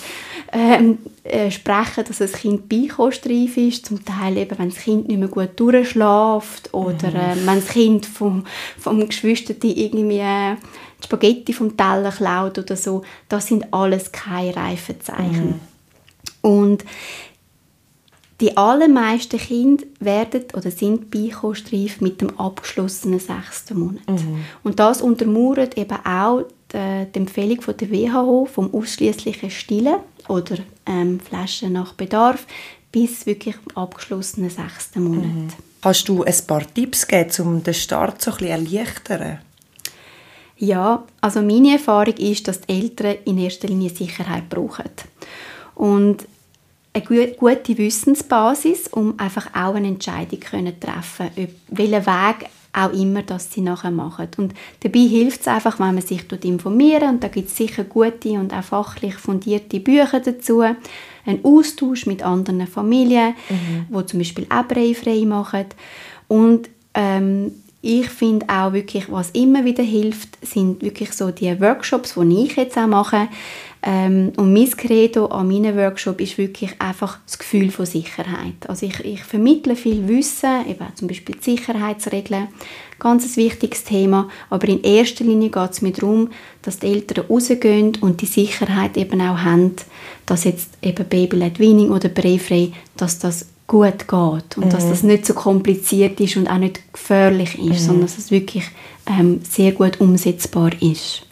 ähm, 0.52 0.98
äh, 1.25 1.50
sprechen, 1.50 2.04
dass 2.06 2.18
das 2.18 2.32
Kind 2.32 2.68
beikostreif 2.68 3.56
ist. 3.56 3.86
Zum 3.86 4.04
Teil 4.04 4.36
eben, 4.36 4.58
wenn 4.58 4.70
das 4.70 4.78
Kind 4.78 5.08
nicht 5.08 5.18
mehr 5.18 5.28
gut 5.28 5.50
durchschläft 5.56 6.72
oder 6.72 7.08
äh, 7.08 7.36
wenn 7.44 7.60
das 7.60 7.68
Kind 7.68 8.06
vom, 8.06 8.44
vom 8.78 9.06
Geschwisterten 9.06 9.70
irgendwie 9.70 10.18
äh, 10.18 10.56
Spaghetti 11.04 11.52
vom 11.52 11.76
Teller 11.76 12.10
klaut 12.10 12.58
oder 12.58 12.76
so. 12.76 13.02
Das 13.28 13.46
sind 13.46 13.72
alles 13.72 14.12
keine 14.12 14.56
Reifezeichen. 14.56 15.60
Mhm. 16.42 16.50
Und 16.50 16.84
die 18.40 18.57
allermeisten 18.57 19.38
Kinder 19.38 19.85
werden 19.99 20.45
oder 20.55 20.71
sind 20.71 21.11
beikostreif 21.11 22.00
mit 22.00 22.21
dem 22.21 22.38
abgeschlossenen 22.38 23.19
sechsten 23.19 23.78
Monat. 23.78 24.09
Mhm. 24.09 24.45
Und 24.62 24.78
das 24.78 25.00
untermauert 25.00 25.78
eben 25.78 25.99
auch 26.05 26.45
die, 26.73 27.07
die 27.14 27.19
Empfehlung 27.19 27.62
von 27.62 27.76
der 27.76 27.90
WHO 27.90 28.47
vom 28.47 28.75
ausschließlichen 28.75 29.50
Stillen 29.50 29.97
oder 30.28 30.57
ähm, 30.85 31.19
Flaschen 31.21 31.73
nach 31.73 31.95
Bedarf 31.95 32.47
bis 32.93 33.25
wirklich 33.26 33.57
abgeschlossenen 33.75 34.50
sechsten 34.50 35.05
Monat. 35.05 35.25
Mhm. 35.25 35.49
Hast 35.83 36.09
du 36.09 36.23
ein 36.23 36.35
paar 36.47 36.66
Tipps 36.75 37.07
gegeben, 37.07 37.47
um 37.47 37.62
den 37.62 37.75
Start 37.75 38.21
so 38.21 38.33
ein 38.33 38.38
bisschen 38.38 38.66
erleichtern? 38.66 39.38
Ja, 40.59 41.05
also 41.21 41.43
meine 41.43 41.73
Erfahrung 41.73 42.14
ist, 42.14 42.49
dass 42.49 42.62
die 42.62 42.73
Eltern 42.73 43.16
in 43.25 43.38
erster 43.38 43.69
Linie 43.69 43.90
Sicherheit 43.90 44.49
brauchen. 44.49 44.90
Und 45.75 46.26
eine 46.96 47.32
gute 47.32 47.78
Wissensbasis, 47.78 48.88
um 48.88 49.18
einfach 49.18 49.48
auch 49.54 49.74
eine 49.74 49.88
Entscheidung 49.88 50.40
zu 50.40 50.80
treffen, 50.80 51.30
ob, 51.36 51.50
welchen 51.68 52.06
Weg 52.06 52.48
auch 52.72 52.92
immer, 52.92 53.22
das 53.22 53.52
sie 53.52 53.62
nachher 53.62 53.90
machen. 53.90 54.28
Und 54.36 54.54
dabei 54.80 55.00
hilft 55.00 55.40
es 55.42 55.48
einfach, 55.48 55.78
wenn 55.78 55.94
man 55.94 56.02
sich 56.02 56.28
dort 56.28 56.44
informieren 56.44 57.14
und 57.14 57.24
da 57.24 57.28
gibt 57.28 57.48
es 57.48 57.56
sicher 57.56 57.84
gute 57.84 58.32
und 58.32 58.52
auch 58.52 58.62
fachlich 58.62 59.14
fundierte 59.14 59.80
Bücher 59.80 60.20
dazu, 60.20 60.60
ein 60.60 61.40
Austausch 61.42 62.06
mit 62.06 62.22
anderen 62.22 62.66
Familien, 62.66 63.34
mhm. 63.48 63.86
wo 63.88 64.02
zum 64.02 64.20
Beispiel 64.20 64.46
auch 64.50 64.66
frei 64.66 65.24
machen 65.24 65.66
und 66.28 66.68
ähm, 66.94 67.52
ich 67.82 68.08
finde 68.08 68.46
auch 68.48 68.72
wirklich, 68.72 69.10
was 69.12 69.30
immer 69.30 69.64
wieder 69.64 69.84
hilft, 69.84 70.44
sind 70.44 70.82
wirklich 70.82 71.12
so 71.12 71.30
die 71.30 71.60
Workshops, 71.60 72.14
die 72.16 72.44
ich 72.44 72.56
jetzt 72.56 72.76
auch 72.76 72.88
mache, 72.88 73.28
ähm, 73.83 74.33
und 74.37 74.52
mein 74.52 74.71
Credo 74.71 75.26
an 75.26 75.49
meinen 75.49 75.76
Workshop 75.76 76.21
ist 76.21 76.38
wirklich 76.38 76.80
einfach 76.80 77.18
das 77.25 77.38
Gefühl 77.38 77.71
von 77.71 77.87
Sicherheit. 77.87 78.68
Also 78.68 78.87
ich, 78.87 79.00
ich 79.04 79.23
vermittle 79.23 79.76
viel 79.76 80.09
Wissen, 80.09 80.66
eben 80.68 80.85
zum 80.95 81.09
Beispiel 81.09 81.37
die 81.37 81.56
Sicherheitsregeln, 81.56 82.49
ganz 82.99 83.25
ein 83.25 83.37
wichtiges 83.37 83.85
Thema, 83.85 84.28
aber 84.50 84.68
in 84.68 84.83
erster 84.83 85.25
Linie 85.25 85.50
geht 85.50 85.71
es 85.71 85.83
mir 85.83 85.92
darum, 85.92 86.30
dass 86.62 86.78
die 86.78 86.87
Eltern 86.87 87.26
rausgehen 87.26 87.97
und 88.00 88.23
die 88.23 88.26
Sicherheit 88.26 88.97
eben 88.97 89.21
auch 89.21 89.38
haben, 89.38 89.76
dass 90.25 90.45
jetzt 90.45 90.71
eben 90.83 91.06
Baby-led 91.06 91.61
Weaning 91.61 91.90
oder 91.90 92.09
Breifrei, 92.09 92.73
dass 92.97 93.18
das 93.18 93.47
gut 93.66 94.09
geht 94.09 94.56
und 94.56 94.66
mhm. 94.66 94.71
dass 94.71 94.88
das 94.88 95.02
nicht 95.02 95.26
so 95.26 95.35
kompliziert 95.35 96.21
ist 96.21 96.37
und 96.37 96.49
auch 96.49 96.59
nicht 96.59 96.92
gefährlich 96.92 97.59
ist, 97.59 97.83
mhm. 97.83 97.87
sondern 97.87 98.02
dass 98.02 98.18
es 98.18 98.30
wirklich 98.30 98.64
ähm, 99.06 99.40
sehr 99.49 99.73
gut 99.73 100.00
umsetzbar 100.00 100.71
ist. 100.80 101.22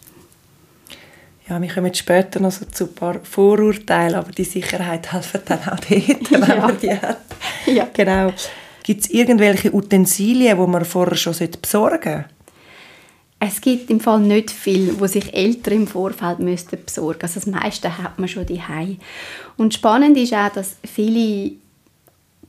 Ja, 1.48 1.60
wir 1.60 1.68
kommen 1.68 1.92
später 1.92 2.40
noch 2.40 2.52
so 2.52 2.64
zu 2.64 2.84
ein 2.84 2.94
paar 2.94 3.20
Vorurteilen, 3.22 4.14
aber 4.14 4.32
die 4.32 4.44
Sicherheit 4.44 5.12
hilft 5.12 5.50
dann 5.50 5.58
auch 5.60 5.78
dort, 5.78 5.88
wenn 6.30 6.40
ja. 6.40 6.56
man 6.56 6.80
die 6.80 6.90
hat. 6.90 7.18
Ja. 7.66 7.86
Genau. 7.92 8.32
Gibt 8.82 9.02
es 9.02 9.10
irgendwelche 9.10 9.74
Utensilien, 9.74 10.58
die 10.58 10.66
man 10.66 10.84
vorher 10.84 11.16
schon 11.16 11.34
besorgen 11.34 11.60
sollte? 11.66 12.24
Es 13.40 13.60
gibt 13.60 13.90
im 13.90 14.00
Fall 14.00 14.20
nicht 14.20 14.50
viel, 14.50 14.98
wo 14.98 15.06
sich 15.06 15.34
Eltern 15.34 15.74
im 15.74 15.86
Vorfeld 15.86 16.38
müssten 16.38 16.78
besorgen. 16.82 17.20
Also 17.22 17.40
das 17.40 17.46
meiste 17.46 17.98
hat 17.98 18.18
man 18.18 18.28
schon 18.28 18.46
daheim. 18.46 18.98
Und 19.58 19.74
spannend 19.74 20.16
ist 20.16 20.32
auch, 20.32 20.48
dass 20.48 20.76
viele 20.82 21.52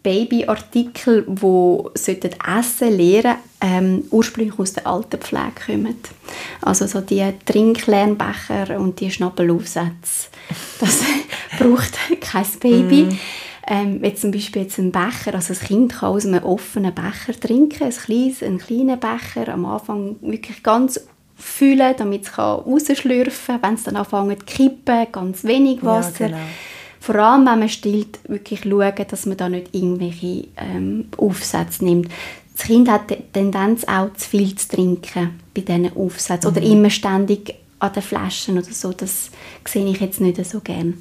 Babyartikel, 0.06 1.26
die 1.28 2.30
essen 2.48 2.96
lernen 2.96 3.38
ähm, 3.60 4.04
ursprünglich 4.12 4.60
aus 4.60 4.74
der 4.74 4.86
alten 4.86 5.20
Pflege 5.20 5.52
kommen. 5.66 5.98
Also 6.62 6.86
so 6.86 7.02
die 7.02 7.26
Trinklernbecher 7.44 8.80
und 8.80 9.00
die 9.00 9.10
Schnappelaufsätze. 9.10 10.30
Das 10.80 11.02
braucht 11.60 11.98
kein 12.22 12.46
Baby. 12.60 13.04
Mm. 13.06 13.20
Ähm, 13.68 14.04
jetzt 14.04 14.22
zum 14.22 14.30
Beispiel 14.30 14.62
jetzt 14.62 14.78
ein 14.78 14.92
Becher, 14.92 15.34
also 15.34 15.56
das 15.56 15.62
Kind 15.62 15.94
kann 15.94 16.10
aus 16.10 16.28
einem 16.28 16.44
offenen 16.44 16.94
Becher 16.94 17.40
trinken, 17.40 17.86
ein 17.86 17.90
kleines, 17.90 18.44
einen 18.44 18.60
kleinen 18.60 19.00
Becher, 19.00 19.52
am 19.52 19.66
Anfang 19.66 20.18
wirklich 20.22 20.62
ganz 20.62 21.04
füllen, 21.36 21.96
damit 21.98 22.28
es 22.28 22.38
rausschlürfen 22.38 23.60
kann. 23.60 23.64
Wenn 23.64 23.74
es 23.74 23.84
dann 23.86 23.96
anfängt 23.96 24.42
zu 24.42 24.46
kippen, 24.46 25.08
ganz 25.12 25.44
wenig 25.46 25.84
Wasser. 25.84 26.28
Ja, 26.28 26.38
genau 26.38 26.44
vor 27.06 27.16
allem, 27.18 27.46
wenn 27.46 27.60
man 27.60 27.70
stillt, 27.70 28.18
wirklich 28.28 28.62
schauen, 28.64 29.06
dass 29.08 29.28
man 29.28 29.38
da 29.38 29.48
nicht 29.48 29.76
irgendwelche 29.76 30.48
ähm, 30.58 31.06
Aufsätze 31.18 31.86
nimmt. 31.86 32.10
Das 32.58 32.66
Kind 32.66 32.90
hat 32.90 33.12
die 33.12 33.18
Tendenz 33.32 33.84
auch 33.84 34.12
zu 34.16 34.28
viel 34.28 34.56
zu 34.56 34.70
trinken 34.70 35.40
bei 35.54 35.62
diesen 35.62 35.96
Aufsätzen 35.96 36.50
mhm. 36.50 36.58
oder 36.58 36.66
immer 36.66 36.90
ständig 36.90 37.54
an 37.78 37.94
den 37.94 38.02
Flaschen 38.02 38.58
oder 38.58 38.72
so. 38.72 38.92
Das 38.92 39.30
sehe 39.68 39.86
ich 39.86 40.00
jetzt 40.00 40.20
nicht 40.20 40.44
so 40.44 40.62
gern. 40.62 40.96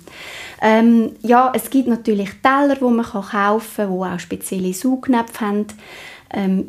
Ähm, 0.60 1.12
ja, 1.22 1.50
es 1.54 1.70
gibt 1.70 1.88
natürlich 1.88 2.28
Teller, 2.42 2.76
die 2.76 2.84
man 2.84 3.06
kaufen 3.06 3.62
kann, 3.74 3.88
die 3.88 4.04
auch 4.04 4.18
spezielle 4.18 4.74
Saugnäpfe 4.74 5.40
haben. 5.40 5.66
Ähm, 6.34 6.68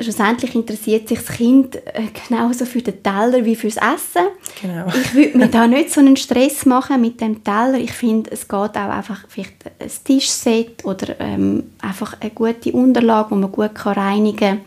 schlussendlich 0.00 0.54
interessiert 0.54 1.08
sich 1.08 1.18
das 1.18 1.36
Kind 1.36 1.76
äh, 1.76 2.08
genauso 2.28 2.64
für 2.64 2.82
den 2.82 3.02
Teller 3.02 3.44
wie 3.44 3.56
fürs 3.56 3.76
Essen. 3.76 4.28
Genau. 4.60 4.86
Ich 4.88 5.14
würde 5.14 5.38
mir 5.38 5.48
da 5.48 5.66
nicht 5.66 5.92
so 5.92 6.00
einen 6.00 6.16
Stress 6.16 6.66
machen 6.66 7.00
mit 7.00 7.20
dem 7.20 7.44
Teller. 7.44 7.74
Ich 7.74 7.92
finde, 7.92 8.30
es 8.30 8.48
geht 8.48 8.54
auch 8.58 8.74
einfach 8.74 9.24
vielleicht 9.28 9.54
ein 9.78 9.90
Tischset 10.04 10.84
oder 10.84 11.20
ähm, 11.20 11.64
einfach 11.80 12.16
eine 12.20 12.30
gute 12.30 12.72
Unterlage, 12.72 13.28
die 13.30 13.40
man 13.40 13.52
gut 13.52 13.74
kann 13.74 13.94
reinigen 13.94 14.38
kann. 14.38 14.60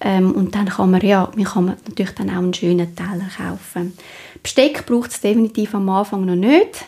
Ähm, 0.00 0.32
und 0.32 0.54
dann 0.54 0.68
kann 0.68 0.90
man, 0.90 1.00
ja, 1.00 1.30
man 1.34 1.44
kann 1.44 1.76
natürlich 1.86 2.12
dann 2.12 2.30
auch 2.30 2.36
einen 2.36 2.54
schönen 2.54 2.94
Teller 2.94 3.28
kaufen. 3.36 3.96
Besteck 4.42 4.86
braucht 4.86 5.10
es 5.10 5.20
definitiv 5.20 5.74
am 5.74 5.88
Anfang 5.88 6.24
noch 6.24 6.36
nicht. 6.36 6.86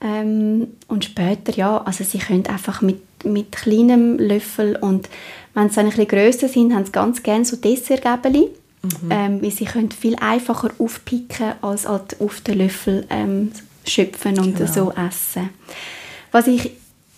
Ähm, 0.00 0.68
und 0.88 1.04
später, 1.04 1.52
ja, 1.52 1.78
also 1.78 2.04
sie 2.04 2.18
können 2.18 2.46
einfach 2.46 2.82
mit, 2.82 3.00
mit 3.24 3.52
kleinem 3.52 4.18
Löffel 4.18 4.76
und 4.76 5.08
wenn 5.54 5.70
sie 5.70 5.80
ein 5.80 5.86
bisschen 5.86 6.08
grösser 6.08 6.48
sind, 6.48 6.74
haben 6.74 6.84
sie 6.84 6.92
ganz 6.92 7.22
gerne 7.22 7.44
so 7.44 7.56
Dessertgäbeli, 7.56 8.50
mhm. 8.82 9.10
ähm, 9.10 9.42
weil 9.42 9.50
sie 9.50 9.64
können 9.64 9.90
viel 9.90 10.16
einfacher 10.16 10.70
aufpicken 10.78 11.52
als 11.62 11.88
halt 11.88 12.20
auf 12.20 12.40
den 12.40 12.58
Löffel 12.58 13.06
ähm, 13.10 13.52
schöpfen 13.86 14.38
und 14.38 14.56
genau. 14.56 14.72
so 14.72 14.92
essen. 14.92 15.50
Was 16.32 16.46
ich 16.46 16.72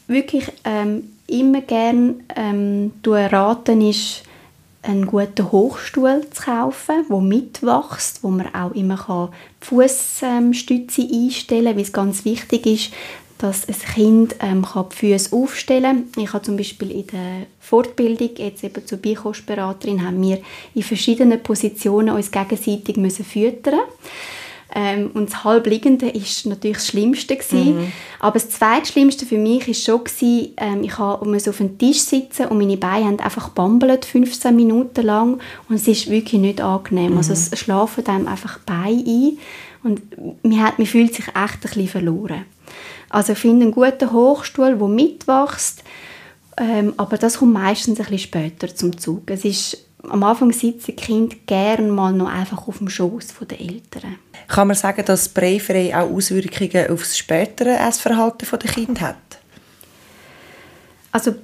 wirklich 0.06 0.44
ähm, 0.64 1.10
immer 1.26 1.62
gerne 1.62 2.16
ähm, 2.34 2.92
raten 3.04 3.80
ist, 3.80 4.22
einen 4.82 5.06
guten 5.06 5.50
Hochstuhl 5.50 6.24
zu 6.30 6.42
kaufen, 6.44 7.04
der 7.08 7.20
mitwächst, 7.20 8.22
wo 8.22 8.28
man 8.28 8.54
auch 8.54 8.72
immer 8.72 9.30
die 9.62 9.66
Fußstütze 9.66 11.02
einstellen 11.02 11.64
kann, 11.64 11.76
weil 11.76 11.82
es 11.82 11.92
ganz 11.92 12.24
wichtig 12.24 12.66
ist, 12.66 12.92
dass 13.38 13.68
ein 13.68 13.74
Kind 13.74 14.36
ähm, 14.40 14.64
kann 14.64 14.86
die 14.90 14.96
Füße 14.96 15.34
aufstellen 15.34 16.10
kann. 16.12 16.24
Ich 16.24 16.32
habe 16.32 16.44
zum 16.44 16.56
Beispiel 16.56 16.90
in 16.90 17.06
der 17.08 17.46
Fortbildung, 17.60 18.30
jetzt 18.36 18.64
eben 18.64 18.86
zur 18.86 18.98
Beikostberaterin, 18.98 20.06
haben 20.06 20.22
wir 20.22 20.40
in 20.74 20.82
verschiedenen 20.82 21.42
Positionen 21.42 22.14
uns 22.14 22.30
gegenseitig 22.30 22.96
müssen 22.96 23.24
füttern 23.24 23.80
ähm, 24.74 25.10
und 25.14 25.30
das 25.30 25.44
Halbliegende 25.44 26.08
ist 26.08 26.44
natürlich 26.44 26.76
das 26.76 26.88
Schlimmste 26.88 27.38
Mhm. 27.52 27.92
Aber 28.18 28.34
das 28.34 28.50
zweitschlimmste 28.50 29.24
für 29.24 29.38
mich 29.38 29.68
ist 29.68 29.84
schon 29.84 30.04
gewesen, 30.04 30.52
ähm, 30.56 30.82
ich 30.82 30.98
musste 30.98 31.50
auf 31.50 31.58
dem 31.58 31.78
Tisch 31.78 32.00
sitzen 32.00 32.46
und 32.46 32.58
meine 32.58 32.76
Beine 32.76 33.06
haben 33.06 33.20
einfach 33.20 33.50
bambelt 33.50 34.04
15 34.04 34.54
Minuten 34.54 35.02
lang 35.02 35.40
und 35.68 35.76
es 35.76 35.86
ist 35.86 36.10
wirklich 36.10 36.40
nicht 36.40 36.60
angenehm. 36.60 37.16
Also 37.16 37.32
mhm. 37.32 37.36
Also 37.36 37.50
es 37.52 37.58
schlafen 37.58 38.06
einem 38.06 38.28
einfach 38.28 38.58
Beine 38.60 39.02
ein 39.06 39.38
und 39.82 40.02
man, 40.44 40.62
hat, 40.62 40.78
man 40.78 40.86
fühlt 40.86 41.14
sich 41.14 41.28
echt 41.28 41.38
ein 41.38 41.60
bisschen 41.60 41.88
verloren. 41.88 42.44
Also 43.08 43.34
finde 43.34 43.66
einen 43.66 43.72
guten 43.72 44.12
Hochstuhl, 44.12 44.76
der 44.76 44.88
mitwächst, 44.88 45.82
ähm, 46.58 46.94
aber 46.96 47.18
das 47.18 47.38
kommt 47.38 47.52
meistens 47.52 47.98
ein 47.98 48.06
bisschen 48.06 48.18
später 48.18 48.74
zum 48.74 48.96
Zug. 48.98 49.30
Es 49.30 49.44
ist, 49.44 49.78
am 50.08 50.22
Anfang 50.22 50.52
sitzt 50.52 50.88
ein 50.88 50.96
Kind 50.96 51.46
gerne 51.46 51.90
mal 51.90 52.12
noch 52.12 52.28
einfach 52.28 52.66
auf 52.66 52.78
dem 52.78 52.88
Schoß 52.88 53.34
der 53.48 53.60
Eltern. 53.60 54.16
Kann 54.48 54.68
man 54.68 54.76
sagen, 54.76 55.04
dass 55.04 55.28
Breifrei 55.28 55.94
auch 55.94 56.10
Auswirkungen 56.10 56.90
auf 56.90 57.00
das 57.00 57.18
spätere 57.18 57.76
Essverhalten 57.78 58.48
der 58.50 58.70
Kinder 58.70 59.00
hat? 59.00 59.16
Also 61.12 61.34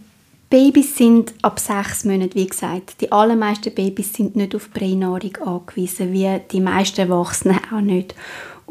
Babys 0.52 0.98
sind 0.98 1.32
ab 1.40 1.58
sechs 1.58 2.04
Monaten, 2.04 2.34
wie 2.34 2.46
gesagt, 2.46 3.00
die 3.00 3.10
allermeisten 3.10 3.74
Babys 3.74 4.12
sind 4.12 4.36
nicht 4.36 4.54
auf 4.54 4.70
Pränahrung 4.70 5.34
angewiesen, 5.38 6.12
wie 6.12 6.40
die 6.50 6.60
meisten 6.60 7.00
Erwachsenen 7.00 7.58
auch 7.74 7.80
nicht. 7.80 8.14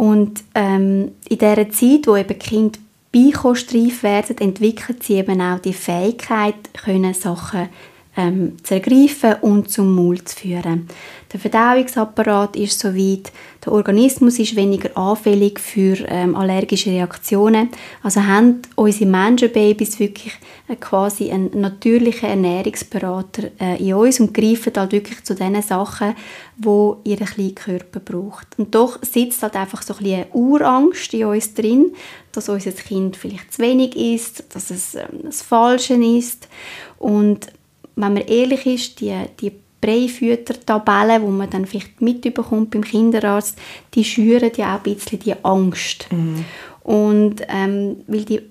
Und 0.01 0.43
ähm, 0.55 1.11
in 1.29 1.37
dieser 1.37 1.69
Zeit, 1.69 2.07
wo 2.07 2.15
eben 2.15 2.39
Kind 2.39 2.79
beikostreif 3.11 4.01
werden, 4.01 4.35
entwickeln 4.39 4.97
sie 4.99 5.17
eben 5.17 5.39
auch 5.39 5.59
die 5.59 5.73
Fähigkeit, 5.73 6.55
können 6.83 7.13
Sachen 7.13 7.69
ähm, 8.17 8.57
zu 8.63 8.73
ergreifen 8.75 9.35
und 9.41 9.69
zum 9.69 9.95
Maul 9.95 10.23
zu 10.23 10.35
führen. 10.35 10.87
Der 11.31 11.39
Verdauungsapparat 11.39 12.57
ist 12.57 12.77
soweit, 12.79 13.31
der 13.63 13.71
Organismus 13.71 14.37
ist 14.37 14.55
weniger 14.57 14.97
anfällig 14.97 15.61
für 15.61 15.95
ähm, 16.07 16.35
allergische 16.35 16.89
Reaktionen. 16.89 17.69
Also 18.03 18.25
haben 18.25 18.61
unsere 18.75 19.09
Menschenbabys 19.09 19.99
wirklich 19.99 20.33
äh, 20.67 20.75
quasi 20.75 21.31
einen 21.31 21.61
natürlichen 21.61 22.29
Ernährungsberater 22.29 23.43
äh, 23.61 23.81
in 23.81 23.93
uns 23.93 24.19
und 24.19 24.33
greifen 24.33 24.73
halt 24.75 24.91
wirklich 24.91 25.23
zu 25.23 25.33
den 25.33 25.61
Sachen, 25.61 26.15
wo 26.57 26.99
ihr 27.05 27.17
kleiner 27.17 27.51
Körper 27.51 28.01
braucht. 28.01 28.47
Und 28.57 28.75
doch 28.75 28.99
sitzt 29.01 29.41
halt 29.41 29.55
einfach 29.55 29.83
so 29.83 29.93
ein 29.93 29.99
bisschen 29.99 30.23
eine 30.23 30.33
Urangst 30.33 31.13
in 31.13 31.25
uns 31.25 31.53
drin, 31.53 31.93
dass 32.33 32.49
unser 32.49 32.71
Kind 32.71 33.15
vielleicht 33.15 33.53
zu 33.53 33.61
wenig 33.61 33.95
ist, 33.95 34.43
dass 34.53 34.69
es 34.69 34.95
ähm, 34.95 35.21
das 35.23 35.41
Falsche 35.41 35.93
ist 35.93 36.49
und 36.97 37.47
wenn 37.95 38.13
man 38.13 38.23
ehrlich 38.23 38.65
ist, 38.65 38.99
die, 38.99 39.13
die 39.39 39.51
Breifütter-Tabellen, 39.81 41.25
die 41.25 41.31
man 41.31 41.49
dann 41.49 41.65
vielleicht 41.65 42.01
mitbekommt 42.01 42.71
beim 42.71 42.83
Kinderarzt, 42.83 43.57
die 43.93 44.03
schüren 44.03 44.51
ja 44.55 44.75
auch 44.75 44.85
ein 44.85 44.95
bisschen 44.95 45.19
die 45.19 45.33
Angst. 45.43 46.07
Mhm. 46.11 46.45
Und 46.83 47.41
ähm, 47.47 47.97
weil 48.07 48.25
die 48.25 48.41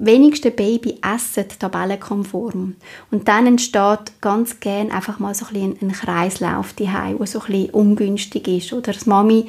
wenigsten 0.00 0.54
Baby 0.54 0.98
essen 1.02 1.46
tabellenkonform. 1.58 2.76
Und 3.10 3.28
dann 3.28 3.46
entsteht 3.46 4.20
ganz 4.20 4.60
gern 4.60 4.90
einfach 4.90 5.18
mal 5.18 5.34
so 5.34 5.46
ein, 5.46 5.52
bisschen 5.52 5.90
ein 5.90 5.92
Kreislauf 5.92 6.72
der 6.72 6.92
so 7.26 7.40
ein 7.40 7.46
bisschen 7.46 7.70
ungünstig 7.70 8.48
ist. 8.48 8.72
Oder 8.72 8.92
das 8.92 9.06
Mami 9.06 9.46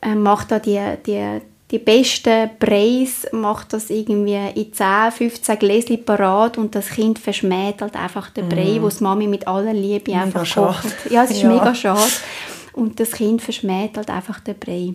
äh, 0.00 0.14
macht 0.14 0.50
da 0.50 0.58
die, 0.58 0.80
die 1.06 1.40
die 1.70 1.78
besten 1.80 2.50
Preis 2.60 3.26
macht 3.32 3.72
das 3.72 3.90
irgendwie 3.90 4.38
in 4.54 4.72
10, 4.72 5.10
15 5.10 5.58
Gläschen 5.58 6.04
parat 6.04 6.58
und 6.58 6.74
das 6.74 6.90
Kind 6.90 7.18
verschmäht 7.18 7.82
halt 7.82 7.96
einfach 7.96 8.30
den 8.30 8.48
Brei, 8.48 8.78
mm. 8.78 8.82
wo 8.82 8.88
die 8.88 9.02
Mami 9.02 9.26
mit 9.26 9.48
aller 9.48 9.72
Liebe 9.72 10.12
mega 10.12 10.22
einfach 10.22 10.46
schade. 10.46 10.76
kocht. 10.80 11.10
Ja, 11.10 11.24
es 11.24 11.32
ist 11.32 11.42
ja. 11.42 11.48
mega 11.48 11.74
schade. 11.74 12.00
Und 12.72 13.00
das 13.00 13.12
Kind 13.12 13.40
verschmäht 13.40 13.96
halt 13.96 14.10
einfach 14.10 14.38
den 14.40 14.54
Brei. 14.58 14.94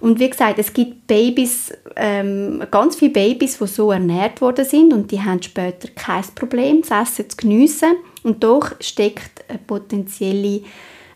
Und 0.00 0.18
wie 0.18 0.30
gesagt, 0.30 0.58
es 0.58 0.72
gibt 0.72 1.06
Babys, 1.06 1.70
ähm, 1.94 2.64
ganz 2.70 2.96
viele 2.96 3.12
Babys, 3.12 3.58
die 3.58 3.66
so 3.66 3.92
ernährt 3.92 4.40
worden 4.40 4.64
sind 4.64 4.94
und 4.94 5.10
die 5.12 5.20
haben 5.20 5.42
später 5.42 5.88
kein 5.94 6.24
Problem, 6.34 6.80
das 6.80 7.10
Essen 7.10 7.28
zu 7.30 7.36
geniessen. 7.36 7.96
Und 8.22 8.42
doch 8.42 8.72
steckt 8.80 9.44
eine 9.48 9.58
potenzielle 9.58 10.62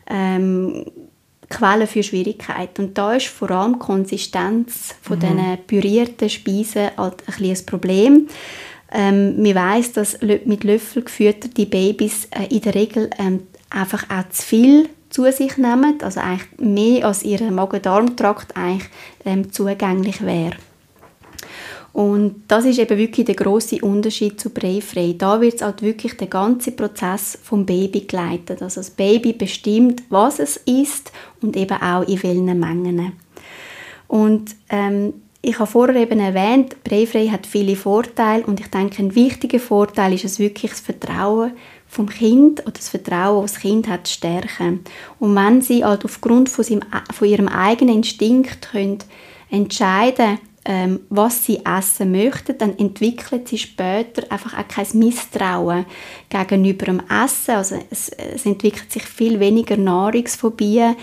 ähm, 0.07 0.85
Quelle 1.53 1.87
für 1.87 2.03
Schwierigkeiten. 2.03 2.87
Und 2.87 2.99
da 2.99 3.15
ist 3.15 3.27
vor 3.27 3.51
allem 3.51 3.75
die 3.75 3.79
Konsistenz 3.79 4.95
von 5.03 5.19
mhm. 5.19 5.21
diesen 5.21 5.59
pürierten 5.67 6.29
Speisen 6.29 6.91
halt 6.97 7.23
ein, 7.27 7.45
ein 7.45 7.67
Problem. 7.67 8.29
Ähm, 8.93 9.43
man 9.43 9.55
weiß, 9.55 9.93
dass 9.93 10.21
mit 10.21 10.65
Löffel 10.65 11.03
gefütterte 11.03 11.67
Babys 11.67 12.29
äh, 12.31 12.55
in 12.55 12.61
der 12.61 12.75
Regel 12.75 13.11
ähm, 13.19 13.47
einfach 13.71 14.05
auch 14.11 14.29
zu 14.31 14.43
viel 14.43 14.89
zu 15.09 15.31
sich 15.31 15.57
nehmen, 15.59 15.99
also 16.03 16.21
eigentlich 16.21 16.49
mehr 16.59 17.07
als 17.07 17.23
ihr 17.23 17.43
Magen-Darm-Trakt 17.51 18.57
eigentlich 18.57 18.89
ähm, 19.25 19.53
zugänglich 19.53 20.25
wäre. 20.25 20.57
Und 21.93 22.45
das 22.49 22.65
ist 22.65 22.79
eben 22.79 22.97
wirklich 22.97 23.27
der 23.27 23.35
große 23.35 23.81
Unterschied 23.83 24.41
zu 24.41 24.49
Breifrei. 24.51 25.15
Da 25.17 25.41
wird 25.41 25.61
halt 25.61 25.83
wirklich 25.83 26.17
der 26.17 26.29
ganze 26.29 26.73
Prozess 26.73 27.39
vom 27.43 27.67
Baby 27.67 28.01
geleitet. 28.01 28.63
Also 28.63 28.81
das 28.81 28.91
Baby 28.91 29.35
bestimmt, 29.35 30.03
was 30.09 30.39
es 30.39 30.57
isst 30.59 31.13
und 31.43 31.57
eben 31.57 31.77
auch 31.83 32.07
in 32.09 32.23
welchen 32.23 32.59
Mengen. 32.59 33.13
Und 34.09 34.57
ähm, 34.71 35.13
ich 35.43 35.59
habe 35.59 35.71
vorher 35.71 35.97
eben 35.97 36.21
erwähnt, 36.21 36.83
Breifrei 36.85 37.27
hat 37.27 37.47
viele 37.47 37.77
Vorteile 37.77 38.45
und 38.47 38.61
ich 38.61 38.69
denke, 38.69 39.03
ein 39.03 39.15
wichtiger 39.15 39.59
Vorteil 39.59 40.15
ist 40.15 40.25
es 40.25 40.39
wirklich 40.39 40.71
das 40.71 40.81
Vertrauen 40.81 41.53
vom 41.89 42.09
Kind 42.09 42.61
oder 42.63 42.73
das 42.73 42.89
Vertrauen, 42.89 43.43
das 43.43 43.55
das 43.55 43.61
Kind 43.61 43.89
hat, 43.89 44.09
stärken. 44.09 44.81
Und 45.19 45.35
wenn 45.35 45.61
sie 45.61 45.85
halt 45.85 46.05
aufgrund 46.05 46.49
von, 46.49 46.65
seinem, 46.65 46.83
von 47.13 47.29
ihrem 47.29 47.49
eigenen 47.49 47.97
Instinkt 47.97 48.71
können 48.71 48.99
entscheiden 49.51 50.39
ähm, 50.65 51.01
was 51.11 51.45
sie 51.45 51.61
essen 51.65 52.13
möchten, 52.13 52.57
dann 52.57 52.79
entwickelt 52.79 53.49
sie 53.49 53.59
später 53.59 54.31
einfach 54.31 54.57
auch 54.57 54.69
kein 54.69 54.87
Misstrauen 54.95 55.87
gegenüber 56.29 56.87
dem 56.87 57.03
Essen. 57.09 57.57
Also 57.57 57.77
es, 57.91 58.11
es 58.11 58.47
entwickelt 58.47 58.93
sich 58.93 59.03
viel 59.03 59.41
weniger 59.41 59.77
Nahrungsphobie, 59.77 60.95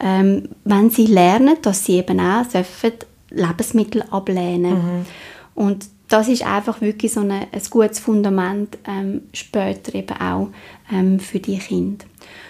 ähm, 0.00 0.48
wenn 0.64 0.90
sie 0.90 1.06
lernen, 1.06 1.56
dass 1.62 1.84
sie 1.84 1.98
eben 1.98 2.20
auch 2.20 2.46
dürfen 2.46 2.92
Lebensmittel 3.30 4.02
ablehnen. 4.10 4.74
Mhm. 4.74 5.06
Und 5.54 5.86
das 6.08 6.28
ist 6.28 6.46
einfach 6.46 6.80
wirklich 6.80 7.12
so 7.12 7.20
eine, 7.20 7.48
ein 7.52 7.62
gutes 7.68 7.98
Fundament 7.98 8.78
ähm, 8.86 9.22
später 9.32 9.94
eben 9.94 10.16
auch 10.16 10.48
ähm, 10.92 11.18
für 11.20 11.40
die 11.40 11.58
Kinder. 11.58 12.06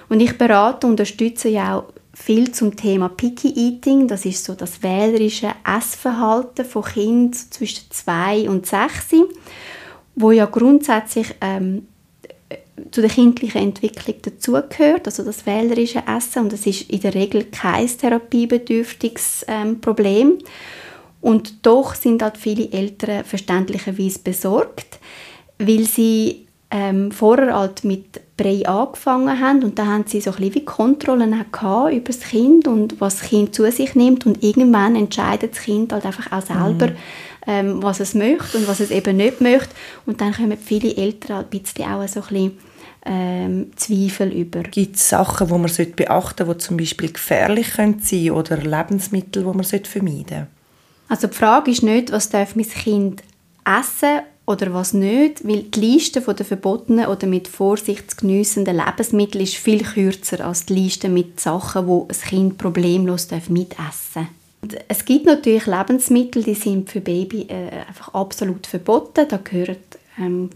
Und 0.09 0.21
ich 0.21 0.37
berate 0.39 0.87
und 0.87 0.93
unterstütze 0.93 1.49
ja 1.49 1.79
auch 1.79 1.85
viel 2.19 2.53
zum 2.53 2.77
Thema 2.77 3.09
Picky 3.09 3.53
Eating. 3.57 4.09
Das 4.09 4.25
ist 4.25 4.45
so 4.45 4.55
das 4.55 4.83
wählerische 4.83 5.53
Essverhalten 5.65 6.65
von 6.65 6.85
Kindern 6.85 7.33
zwischen 7.33 7.91
zwei 7.91 8.49
und 8.49 8.67
sechs, 8.67 9.15
wo 10.15 10.31
ja 10.33 10.47
grundsätzlich 10.47 11.35
ähm, 11.41 11.87
zu 12.91 13.01
der 13.01 13.11
kindlichen 13.11 13.63
Entwicklung 13.63 14.17
dazugehört, 14.23 15.07
also 15.07 15.25
das 15.25 15.47
wählerische 15.47 16.03
Essen 16.07 16.45
und 16.45 16.53
das 16.53 16.67
ist 16.67 16.91
in 16.91 17.01
der 17.01 17.15
Regel 17.15 17.45
kein 17.45 17.87
therapiebedürftiges 17.87 19.45
ähm, 19.49 19.81
Problem. 19.81 20.39
Und 21.21 21.67
doch 21.67 21.95
sind 21.95 22.23
halt 22.23 22.37
viele 22.37 22.71
Eltern 22.71 23.25
verständlicherweise 23.25 24.21
besorgt, 24.21 25.01
weil 25.59 25.85
sie 25.85 26.48
ähm, 26.71 27.11
vorher 27.11 27.57
halt 27.57 27.85
mit 27.85 28.21
Brei 28.37 28.67
angefangen 28.67 29.41
haben 29.41 29.65
und 29.65 29.79
da 29.79 29.87
haben 29.87 30.05
sie 30.07 30.21
so 30.21 30.31
ein 30.31 30.37
bisschen 30.37 30.55
wie 30.55 30.65
Kontrollen 30.65 31.33
über 31.33 32.01
das 32.05 32.21
Kind 32.21 32.69
und 32.69 33.01
was 33.01 33.21
das 33.21 33.29
Kind 33.29 33.55
zu 33.55 33.71
sich 33.71 33.95
nimmt 33.95 34.27
und 34.27 34.43
irgendwann 34.43 34.95
entscheidet 34.95 35.53
das 35.53 35.63
Kind 35.63 35.93
halt 35.93 36.05
einfach 36.05 36.31
auch 36.31 36.45
selber, 36.45 36.89
mhm. 36.89 36.97
ähm, 37.47 37.83
was 37.83 38.01
es 38.01 38.15
möchte 38.15 38.59
und 38.59 38.69
was 38.69 38.81
es 38.81 38.91
eben 38.91 39.17
nicht 39.17 39.41
möchte 39.41 39.75
und 40.05 40.21
dann 40.21 40.35
kommen 40.35 40.59
viele 40.59 40.95
Eltern 40.95 41.39
halt 41.39 41.55
ein 41.55 41.61
bisschen 41.61 41.85
auch 41.87 42.07
so 42.07 42.21
ein 42.21 42.27
bisschen 42.29 42.59
ähm, 43.07 43.71
Zweifel 43.77 44.33
über. 44.33 44.63
Gibt 44.63 44.97
es 44.97 45.09
Sachen, 45.09 45.47
die 45.47 45.53
man 45.53 45.71
beachten 45.97 46.47
sollte, 46.47 46.55
die 46.55 46.59
zum 46.59 46.77
Beispiel 46.77 47.13
gefährlich 47.13 47.73
sein 47.73 48.01
können 48.01 48.31
oder 48.33 48.59
Lebensmittel, 48.59 49.43
die 49.43 49.49
man 49.57 49.65
vermeiden 49.65 50.27
sollte? 50.29 50.47
Also 51.09 51.27
die 51.29 51.35
Frage 51.35 51.71
ist 51.71 51.83
nicht, 51.83 52.13
was 52.13 52.29
darf 52.29 52.55
mein 52.55 52.69
Kind 52.69 53.23
essen 53.65 54.21
oder 54.49 54.73
was 54.73 54.95
nicht, 54.95 55.47
weil 55.47 55.65
die 55.65 55.81
Liste 55.81 56.23
der 56.23 56.47
verbotenen 56.47 57.07
oder 57.07 57.27
mit 57.27 57.49
Vorsicht 57.49 58.11
zu 58.11 58.17
geniessenden 58.17 58.77
Lebensmittel 58.77 59.43
ist 59.43 59.57
viel 59.57 59.83
kürzer 59.83 60.45
als 60.47 60.65
die 60.65 60.75
Liste 60.75 61.11
mit 61.11 61.39
Sachen, 61.39 61.87
wo 61.87 62.09
ein 62.09 62.29
Kind 62.29 62.59
problemlos 62.59 63.29
mitessen 63.49 63.69
darf. 63.77 64.79
Es 64.89 65.05
gibt 65.05 65.27
natürlich 65.27 65.67
Lebensmittel, 65.67 66.43
die 66.43 66.55
sind 66.55 66.91
für 66.91 67.03
Baby 67.03 67.43
äh, 67.43 67.87
einfach 67.87 68.15
absolut 68.15 68.67
verboten. 68.67 69.27
Da 69.29 69.37
gehören 69.37 69.77
ähm, 70.19 70.49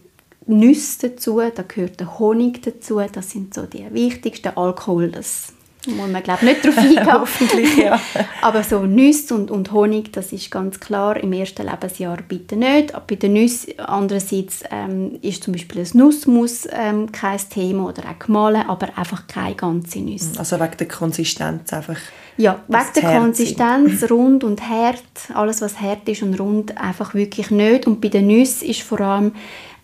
Nüsse 0.46 1.10
dazu, 1.10 1.40
da 1.54 1.62
gehört 1.62 2.00
der 2.00 2.18
Honig 2.18 2.62
dazu. 2.62 2.98
Das 3.12 3.30
sind 3.30 3.52
so 3.52 3.66
die 3.66 3.84
wichtigsten. 3.92 4.56
Alkohol, 4.56 5.10
das 5.10 5.52
muss 5.86 6.10
man 6.10 6.22
glaube 6.22 6.44
nicht 6.44 6.64
darauf 6.64 6.78
eingehen. 6.78 7.12
Hoffentlich, 7.12 7.76
ja. 7.76 8.00
Aber 8.42 8.62
so 8.62 8.80
Nüsse 8.80 9.34
und, 9.34 9.50
und 9.50 9.72
Honig, 9.72 10.12
das 10.12 10.32
ist 10.32 10.50
ganz 10.50 10.78
klar, 10.78 11.16
im 11.16 11.32
ersten 11.32 11.66
Lebensjahr 11.66 12.18
bitte 12.26 12.56
nicht. 12.56 12.92
Bei 13.06 13.14
den 13.16 13.32
Nüssen 13.32 13.78
andererseits 13.78 14.62
ähm, 14.70 15.18
ist 15.22 15.42
zum 15.42 15.54
Beispiel 15.54 15.82
ein 15.82 15.90
Nussmus 15.94 16.68
ähm, 16.70 17.10
kein 17.10 17.40
Thema 17.50 17.88
oder 17.88 18.02
auch 18.04 18.18
gemahlen, 18.24 18.64
aber 18.68 18.96
einfach 18.96 19.26
keine 19.26 19.56
ganze 19.56 19.98
Nüsse. 19.98 20.38
Also 20.38 20.60
wegen 20.60 20.76
der 20.78 20.88
Konsistenz 20.88 21.72
einfach? 21.72 21.98
Ja, 22.36 22.60
wegen 22.68 22.84
der 22.94 23.18
Konsistenz, 23.18 24.10
rund 24.10 24.44
und 24.44 24.68
hart, 24.68 25.02
alles 25.34 25.60
was 25.62 25.80
hart 25.80 26.08
ist 26.08 26.22
und 26.22 26.38
rund, 26.38 26.78
einfach 26.78 27.14
wirklich 27.14 27.50
nicht. 27.50 27.86
Und 27.86 28.00
bei 28.00 28.08
den 28.08 28.28
Nüssen 28.28 28.68
ist 28.68 28.82
vor 28.82 29.00
allem 29.00 29.32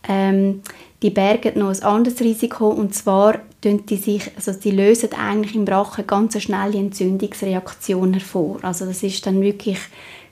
ähm, 0.09 0.63
die 1.03 1.11
bergen 1.11 1.59
noch 1.59 1.71
ein 1.71 1.83
anderes 1.83 2.21
Risiko 2.21 2.69
und 2.69 2.95
zwar 2.95 3.41
die 3.65 3.97
sich, 3.97 4.31
also 4.37 4.53
sie 4.53 4.71
lösen 4.71 5.13
eigentlich 5.15 5.57
im 5.57 5.67
Rachen 5.67 6.07
ganz 6.07 6.35
eine 6.35 6.43
schnelle 6.43 6.79
Entzündungsreaktion 6.79 8.15
hervor. 8.15 8.59
Also 8.63 8.87
das 8.87 9.03
ist 9.03 9.27
dann 9.27 9.41
wirklich 9.41 9.79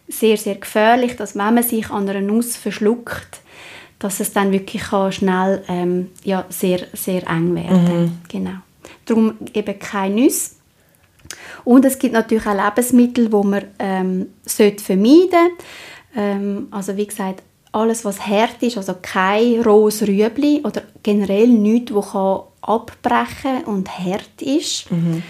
sehr, 0.09 0.37
sehr 0.37 0.55
gefährlich, 0.55 1.17
dass 1.17 1.35
wenn 1.35 1.55
man 1.55 1.63
sich 1.63 1.91
an 1.91 2.09
einer 2.09 2.21
Nuss 2.21 2.57
verschluckt, 2.57 3.41
dass 3.99 4.21
es 4.21 4.33
dann 4.33 4.53
wirklich 4.53 4.83
kann 4.83 5.11
schnell 5.11 5.65
ähm, 5.69 6.11
ja, 6.23 6.45
sehr, 6.49 6.81
sehr 6.93 7.27
eng 7.29 7.55
werden 7.55 8.03
mhm. 8.03 8.19
Genau. 8.29 8.59
Darum 9.07 9.35
eben 9.55 9.79
keine 9.79 10.15
Nüsse. 10.15 10.53
Und 11.65 11.85
es 11.85 11.99
gibt 11.99 12.13
natürlich 12.13 12.47
auch 12.47 12.55
Lebensmittel, 12.55 13.29
die 13.29 13.47
man 13.47 13.65
ähm, 13.79 14.27
vermeiden 14.45 14.79
sollte. 14.85 15.37
Ähm, 16.15 16.69
also 16.71 16.97
wie 16.97 17.07
gesagt, 17.07 17.43
alles, 17.73 18.05
was 18.05 18.27
hart 18.27 18.63
ist, 18.63 18.77
also 18.77 18.95
kein 19.01 19.61
rohes 19.61 20.03
Rüebli 20.03 20.63
oder 20.65 20.83
generell 21.03 21.49
nichts, 21.49 21.93
das 21.93 22.15
abbrechen 22.63 23.65
und 23.67 23.99
hart 23.99 24.43
ist. 24.43 24.91
Mhm. 24.91 25.23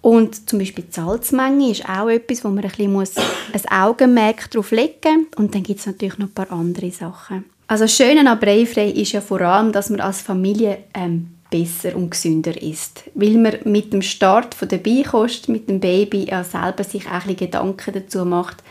Und 0.00 0.50
zum 0.50 0.58
Beispiel 0.58 0.84
die 0.84 0.92
Salzmenge 0.92 1.70
ist 1.70 1.88
auch 1.88 2.08
etwas, 2.08 2.44
wo 2.44 2.48
man 2.48 2.64
ein, 2.64 2.70
bisschen 2.70 2.92
muss 2.92 3.14
ein 3.52 3.70
Augenmerk 3.70 4.50
darauf 4.50 4.72
legen 4.72 5.28
muss. 5.30 5.38
Und 5.38 5.54
dann 5.54 5.62
gibt 5.62 5.80
es 5.80 5.86
natürlich 5.86 6.18
noch 6.18 6.26
ein 6.26 6.34
paar 6.34 6.50
andere 6.50 6.90
Sachen. 6.90 7.44
Also 7.68 7.84
das 7.84 7.96
Schöne 7.96 8.28
an 8.28 8.38
Breifrei 8.40 8.90
ist 8.90 9.12
ja 9.12 9.20
vor 9.20 9.40
allem, 9.40 9.72
dass 9.72 9.88
man 9.88 10.00
als 10.00 10.20
Familie 10.20 10.78
ähm, 10.92 11.28
besser 11.50 11.94
und 11.94 12.10
gesünder 12.10 12.60
ist. 12.60 13.04
Weil 13.14 13.38
man 13.38 13.58
mit 13.64 13.92
dem 13.92 14.02
Start 14.02 14.54
von 14.54 14.68
der 14.68 14.78
Beikost, 14.78 15.48
mit 15.48 15.68
dem 15.68 15.78
Baby 15.78 16.26
ja 16.28 16.42
selber 16.42 16.82
sich 16.82 17.06
auch 17.06 17.26
ein 17.26 17.36
Gedanken 17.36 17.94
dazu 17.94 18.24
macht, 18.24 18.62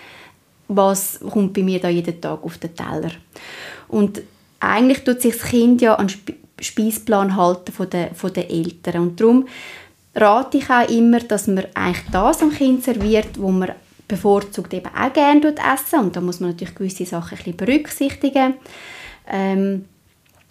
was 0.76 1.20
kommt 1.20 1.54
bei 1.54 1.64
mir 1.64 1.80
da 1.80 1.90
jeden 1.90 2.20
Tag 2.22 2.44
auf 2.44 2.58
den 2.58 2.76
Teller. 2.76 3.12
Und 3.88 4.22
eigentlich 4.60 5.04
tut 5.04 5.22
sich 5.22 5.38
das 5.38 5.50
Kind 5.50 5.82
ja 5.82 5.96
an 5.96 6.08
den 6.08 6.36
Speisplan 6.60 7.36
halten 7.36 7.72
von 7.72 7.90
den, 7.90 8.14
von 8.16 8.32
den 8.32 8.50
Eltern. 8.50 9.02
Und 9.02 9.20
darum 9.20 9.48
rate 10.16 10.58
ich 10.58 10.70
auch 10.70 10.90
immer, 10.90 11.20
dass 11.20 11.48
man 11.48 11.66
eigentlich 11.74 12.06
das 12.12 12.42
am 12.42 12.52
Kind 12.52 12.84
serviert, 12.84 13.40
wo 13.40 13.52
man 13.52 13.72
bevorzugt 14.08 14.74
eben 14.74 14.88
auch 14.88 15.14
gerne 15.14 15.56
essen 15.74 16.00
und 16.00 16.16
da 16.16 16.22
muss 16.22 16.42
man 16.42 16.50
natürlich 16.52 16.76
gewisse 16.76 17.06
Sachen 17.06 17.38
ein 17.38 17.38
bisschen 17.38 17.58
berücksichtigen. 17.58 18.56
Ähm, 19.26 19.86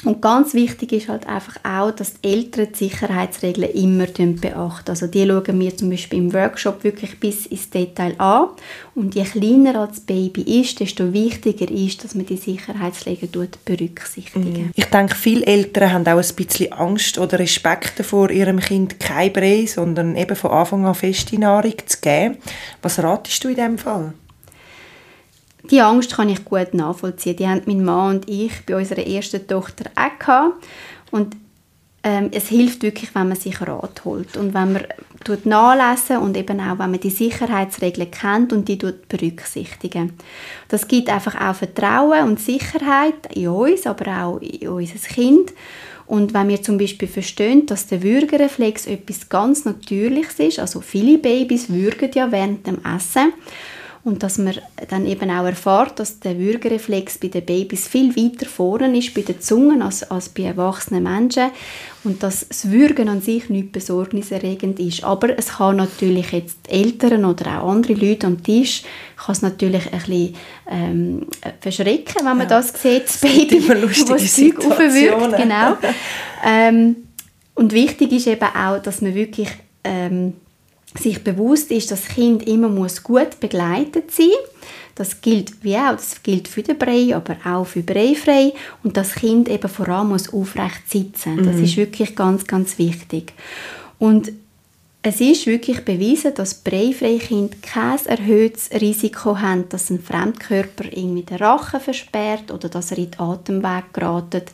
und 0.02 0.22
ganz 0.22 0.54
wichtig 0.54 0.92
ist 0.92 1.08
halt 1.08 1.26
einfach 1.26 1.56
auch, 1.62 1.90
dass 1.90 2.14
die 2.14 2.28
Eltern 2.32 2.68
die 2.72 2.88
Sicherheitsregeln 2.88 3.70
immer 3.70 4.06
beachten. 4.06 4.90
Also 4.90 5.06
die 5.06 5.26
schauen 5.26 5.60
wir 5.60 5.76
zum 5.76 5.90
Beispiel 5.90 6.20
im 6.20 6.32
Workshop 6.32 6.82
wirklich 6.84 7.20
bis 7.20 7.44
ins 7.46 7.68
Detail 7.68 8.14
an. 8.18 8.48
Und 8.94 9.14
je 9.14 9.24
kleiner 9.24 9.86
das 9.86 10.00
Baby 10.00 10.60
ist, 10.60 10.80
desto 10.80 11.12
wichtiger 11.12 11.70
ist, 11.70 12.02
dass 12.02 12.14
man 12.14 12.24
die 12.24 12.38
Sicherheitsregeln 12.38 13.50
berücksichtigen. 13.66 14.52
Mhm. 14.52 14.70
Ich 14.74 14.86
denke, 14.86 15.14
viele 15.14 15.44
Eltern 15.44 15.92
haben 15.92 16.06
auch 16.06 16.16
ein 16.16 16.34
bisschen 16.34 16.72
Angst 16.72 17.18
oder 17.18 17.38
Respekt 17.38 17.98
davor, 17.98 18.30
ihrem 18.30 18.58
Kind 18.58 18.98
kein 18.98 19.32
Brei, 19.34 19.66
sondern 19.66 20.16
eben 20.16 20.36
von 20.36 20.50
Anfang 20.50 20.86
an 20.86 20.94
feste 20.94 21.38
Nahrung 21.38 21.74
zu 21.84 21.98
geben. 22.00 22.38
Was 22.80 23.02
ratest 23.02 23.44
du 23.44 23.48
in 23.48 23.54
diesem 23.54 23.78
Fall? 23.78 24.14
Die 25.64 25.80
Angst 25.80 26.14
kann 26.14 26.28
ich 26.28 26.44
gut 26.44 26.74
nachvollziehen. 26.74 27.36
Die 27.36 27.48
haben 27.48 27.62
mein 27.66 27.84
Mann 27.84 28.16
und 28.16 28.28
ich 28.28 28.64
bei 28.66 28.76
unserer 28.76 29.06
ersten 29.06 29.46
Tochter 29.46 29.90
auch 29.94 30.18
gehabt. 30.18 30.66
Und 31.10 31.36
ähm, 32.02 32.30
es 32.32 32.48
hilft 32.48 32.82
wirklich, 32.82 33.14
wenn 33.14 33.28
man 33.28 33.36
sich 33.36 33.60
Rat 33.60 34.04
holt 34.06 34.36
und 34.38 34.54
wenn 34.54 34.72
man 34.72 34.86
tut 35.22 35.44
nachlesen 35.44 36.16
und 36.18 36.34
eben 36.34 36.58
auch, 36.60 36.78
wenn 36.78 36.92
man 36.92 37.00
die 37.00 37.10
Sicherheitsregeln 37.10 38.10
kennt 38.10 38.52
und 38.54 38.68
die 38.68 38.78
tut 38.78 39.06
berücksichtigen. 39.08 40.14
Das 40.68 40.88
gibt 40.88 41.10
einfach 41.10 41.38
auch 41.38 41.54
Vertrauen 41.54 42.26
und 42.26 42.40
Sicherheit 42.40 43.34
in 43.34 43.48
uns, 43.48 43.86
aber 43.86 44.24
auch 44.24 44.38
in 44.38 44.68
unser 44.68 45.08
Kind. 45.08 45.52
Und 46.06 46.32
wenn 46.32 46.48
wir 46.48 46.62
zum 46.62 46.78
Beispiel 46.78 47.06
verstehen, 47.06 47.66
dass 47.66 47.86
der 47.86 48.02
Würgereflex 48.02 48.86
etwas 48.86 49.28
ganz 49.28 49.66
Natürliches 49.66 50.38
ist, 50.38 50.58
also 50.58 50.80
viele 50.80 51.18
Babys 51.18 51.68
würgen 51.68 52.10
ja 52.14 52.32
während 52.32 52.66
dem 52.66 52.78
Essen, 52.84 53.32
und 54.02 54.22
dass 54.22 54.38
man 54.38 54.54
dann 54.88 55.06
eben 55.06 55.30
auch 55.30 55.44
erfährt, 55.44 55.98
dass 55.98 56.20
der 56.20 56.38
Würgereflex 56.38 57.18
bei 57.18 57.28
den 57.28 57.44
Babys 57.44 57.86
viel 57.86 58.16
weiter 58.16 58.46
vorne 58.46 58.96
ist 58.96 59.12
bei 59.14 59.20
den 59.20 59.40
Zungen 59.40 59.82
als, 59.82 60.10
als 60.10 60.30
bei 60.30 60.44
erwachsenen 60.44 61.02
Menschen 61.02 61.50
und 62.04 62.22
dass 62.22 62.48
das 62.48 62.70
Würgen 62.70 63.10
an 63.10 63.20
sich 63.20 63.50
nicht 63.50 63.72
besorgniserregend 63.72 64.80
ist. 64.80 65.04
Aber 65.04 65.38
es 65.38 65.58
kann 65.58 65.76
natürlich 65.76 66.32
jetzt 66.32 66.56
Eltern 66.68 67.26
oder 67.26 67.62
auch 67.62 67.70
andere 67.70 67.92
Leute 67.92 68.26
am 68.26 68.42
Tisch 68.42 68.84
kann 69.16 69.34
es 69.34 69.42
natürlich 69.42 69.92
ein 69.92 69.98
bisschen 69.98 70.34
ähm, 70.70 71.26
verschrecken, 71.60 72.24
wenn 72.24 72.38
man 72.38 72.40
ja. 72.40 72.46
das 72.46 72.72
sieht, 72.80 73.04
das 73.04 73.18
Baby, 73.18 73.62
das 73.68 74.34
Zeug 74.34 74.64
aufwirkt. 74.64 75.36
Genau. 75.36 75.76
ähm, 76.46 76.96
und 77.54 77.72
wichtig 77.72 78.12
ist 78.12 78.26
eben 78.26 78.48
auch, 78.48 78.80
dass 78.80 79.02
man 79.02 79.14
wirklich 79.14 79.48
ähm, 79.84 80.34
sich 80.98 81.22
bewusst 81.22 81.70
ist, 81.70 81.90
dass 81.90 82.02
das 82.04 82.14
Kind 82.14 82.46
immer 82.46 82.68
muss 82.68 83.02
gut 83.02 83.38
begleitet 83.38 84.10
sein 84.10 84.30
Das 84.94 85.20
gilt 85.20 85.62
wie 85.62 85.76
auch, 85.76 85.92
das 85.92 86.22
gilt 86.22 86.48
für 86.48 86.62
den 86.62 86.78
Brei, 86.78 87.14
aber 87.14 87.36
auch 87.44 87.66
für 87.66 87.82
Breifrei 87.82 88.52
und 88.82 88.96
das 88.96 89.14
Kind 89.14 89.48
eben 89.48 89.68
vor 89.68 89.88
allem 89.88 90.08
muss 90.08 90.32
aufrecht 90.32 90.88
sitzen. 90.88 91.44
Das 91.44 91.56
mhm. 91.56 91.64
ist 91.64 91.76
wirklich 91.76 92.16
ganz, 92.16 92.46
ganz 92.46 92.76
wichtig. 92.78 93.32
Und 93.98 94.32
es 95.02 95.20
ist 95.20 95.46
wirklich 95.46 95.84
bewiesen, 95.84 96.34
dass 96.34 96.54
breifreie 96.54 97.18
Kinder 97.18 97.56
kein 97.62 98.04
erhöhtes 98.04 98.70
Risiko 98.78 99.38
haben, 99.38 99.68
dass 99.70 99.88
ein 99.88 100.02
Fremdkörper 100.02 100.84
irgendwie 100.92 101.22
den 101.22 101.38
Rachen 101.38 101.80
versperrt 101.80 102.50
oder 102.50 102.68
dass 102.68 102.90
er 102.90 102.98
in 102.98 103.10
den 103.10 103.20
Atemweg 103.20 103.94
geratet. 103.94 104.50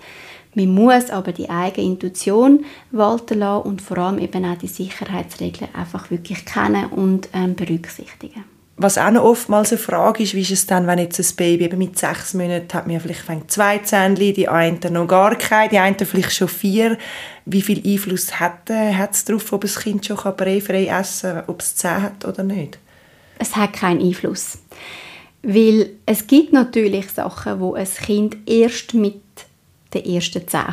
Man 0.56 0.68
muss 0.68 1.10
aber 1.10 1.32
die 1.32 1.50
eigene 1.50 1.86
Intuition 1.86 2.64
walten 2.90 3.40
lassen 3.40 3.68
und 3.68 3.82
vor 3.82 3.98
allem 3.98 4.18
eben 4.18 4.42
auch 4.46 4.56
die 4.56 4.68
Sicherheitsregeln 4.68 5.68
einfach 5.74 6.10
wirklich 6.10 6.46
kennen 6.46 6.86
und 6.86 7.28
ähm, 7.34 7.54
berücksichtigen. 7.54 8.44
Was 8.78 8.96
auch 8.96 9.10
noch 9.10 9.24
oftmals 9.24 9.72
eine 9.72 9.78
Frage 9.78 10.22
ist, 10.22 10.32
wie 10.32 10.40
ist 10.40 10.50
es 10.50 10.66
dann, 10.66 10.86
wenn 10.86 10.98
jetzt 10.98 11.20
ein 11.20 11.36
Baby 11.36 11.64
eben 11.64 11.76
mit 11.76 11.98
sechs 11.98 12.32
Monaten 12.32 12.72
hat, 12.72 12.86
man 12.86 13.00
vielleicht 13.00 13.50
zwei 13.50 13.78
Zähnchen, 13.78 14.32
die 14.32 14.48
einen 14.48 14.80
noch 14.90 15.06
gar 15.06 15.36
keine, 15.36 15.68
die 15.68 15.78
einen 15.78 15.98
vielleicht 15.98 16.32
schon 16.32 16.48
vier. 16.48 16.96
Wie 17.44 17.60
viel 17.60 17.86
Einfluss 17.86 18.40
hat, 18.40 18.70
äh, 18.70 18.94
es 19.10 19.26
darauf, 19.26 19.52
ob 19.52 19.64
ein 19.64 19.70
Kind 19.70 20.06
schon 20.06 20.16
frei 20.16 20.86
essen 20.86 21.32
kann, 21.32 21.44
ob 21.48 21.60
es 21.60 21.76
Zähne 21.76 22.02
hat 22.02 22.24
oder 22.24 22.42
nicht? 22.42 22.78
Es 23.38 23.54
hat 23.56 23.74
keinen 23.74 24.00
Einfluss. 24.00 24.58
Weil 25.42 25.90
es 26.06 26.26
gibt 26.26 26.54
natürlich 26.54 27.10
Sachen, 27.10 27.60
wo 27.60 27.74
ein 27.74 27.86
Kind 27.86 28.38
erst 28.46 28.94
mit 28.94 29.25
den 29.94 30.04
ersten 30.04 30.46
Zehn 30.46 30.64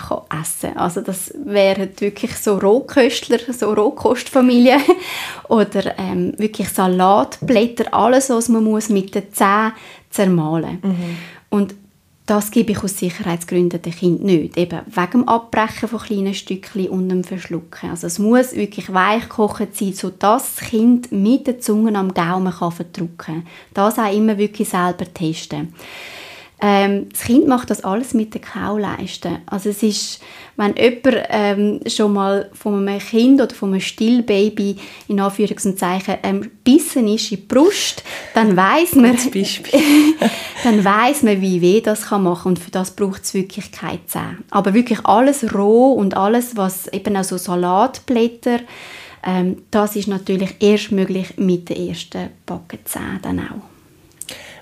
essen. 0.41 0.78
Also 0.78 1.02
das 1.02 1.34
wären 1.45 1.89
wirklich 1.99 2.36
so 2.36 2.58
Rohköstler, 2.58 3.39
so 3.52 3.73
Rohkostfamilien 3.73 4.82
oder 5.49 5.97
ähm, 5.99 6.34
wirklich 6.38 6.69
Salatblätter, 6.69 7.93
alles, 7.93 8.30
was 8.30 8.49
man 8.49 8.63
muss 8.63 8.89
mit 8.89 9.13
den 9.13 9.32
Zähnen 9.32 9.73
zermahlen 10.10 10.80
muss. 10.82 10.91
Mhm. 10.91 11.17
Und 11.49 11.76
das 12.26 12.52
gebe 12.52 12.71
ich 12.71 12.82
aus 12.82 12.97
Sicherheitsgründen 12.97 13.82
dem 13.82 13.93
Kind 13.93 14.23
nicht. 14.23 14.58
Eben 14.58 14.80
wegen 14.86 15.12
dem 15.12 15.28
Abbrechen 15.28 15.89
von 15.89 15.99
kleinen 15.99 16.34
Stückchen 16.34 16.88
und 16.88 17.10
dem 17.10 17.23
Verschlucken. 17.23 17.89
Also 17.89 18.08
es 18.08 18.17
muss 18.17 18.56
wirklich 18.56 18.93
weich 18.93 19.23
gekocht 19.23 19.76
sein, 19.76 19.93
sodass 19.93 20.56
das 20.56 20.69
Kind 20.69 21.12
mit 21.12 21.47
der 21.47 21.60
Zunge 21.60 21.97
am 21.97 22.13
Gaumen 22.13 22.54
kann 22.54 22.71
verdrücken 22.71 23.17
kann. 23.17 23.47
Das 23.73 23.99
auch 23.99 24.13
immer 24.13 24.38
wirklich 24.38 24.69
selber 24.69 25.06
testen. 25.13 25.73
Ähm, 26.65 27.10
das 27.10 27.23
Kind 27.23 27.45
macht 27.45 27.69
das 27.69 27.84
alles 27.84 28.13
mit 28.13 28.34
den 28.34 28.41
Kauleisten. 28.41 29.39
Also 29.47 29.69
es 29.69 29.84
ist, 29.84 30.21
wenn 30.56 30.73
jemand 30.78 31.26
ähm, 31.30 31.82
schon 31.88 32.13
mal 32.13 32.49
von 32.54 32.88
einem 32.88 32.99
Kind 32.99 33.41
oder 33.41 33.54
von 33.54 33.71
einem 33.71 33.82
Stillbaby 33.82 34.78
in 35.10 35.19
Anführungs- 35.19 35.67
und 35.67 35.78
Zeichen 35.78 36.15
ähm, 36.23 36.49
bissen 36.63 37.10
ist 37.10 37.34
in 37.34 37.38
die 37.38 37.43
Brust, 37.43 38.06
dann 38.34 38.56
weiß 38.56 38.95
man, 38.95 39.17
dann 40.63 40.86
weiß 40.86 41.23
man, 41.23 41.41
wie 41.41 41.62
weh 41.62 41.82
das 41.82 42.04
kann 42.04 42.23
machen 42.23 42.54
und 42.54 42.60
für 42.60 42.71
das 42.71 42.91
braucht 42.91 43.23
es 43.23 43.34
wirklich 43.34 43.69
keine 43.73 44.06
Zähne. 44.06 44.38
Aber 44.49 44.73
wirklich 44.73 45.06
alles 45.06 45.54
roh 45.54 45.91
und 45.91 46.15
alles, 46.15 46.56
was 46.56 46.88
eben 46.88 47.17
auch 47.17 47.26
so 47.26 47.36
Salatblätter, 47.36 48.62
ähm, 49.26 49.63
das 49.69 49.97
ist 49.97 50.08
natürlich 50.08 50.56
erst 50.62 50.93
möglich 50.93 51.34
mit 51.36 51.67
den 51.67 51.89
ersten 51.89 52.30
Backenzähnen 52.45 53.19
dann 53.21 53.39
auch. 53.39 53.72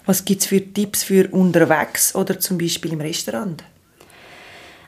Was 0.05 0.25
gibt 0.25 0.41
es 0.41 0.47
für 0.47 0.61
Tipps 0.61 1.03
für 1.03 1.29
unterwegs 1.31 2.15
oder 2.15 2.39
zum 2.39 2.57
Beispiel 2.57 2.93
im 2.93 3.01
Restaurant? 3.01 3.63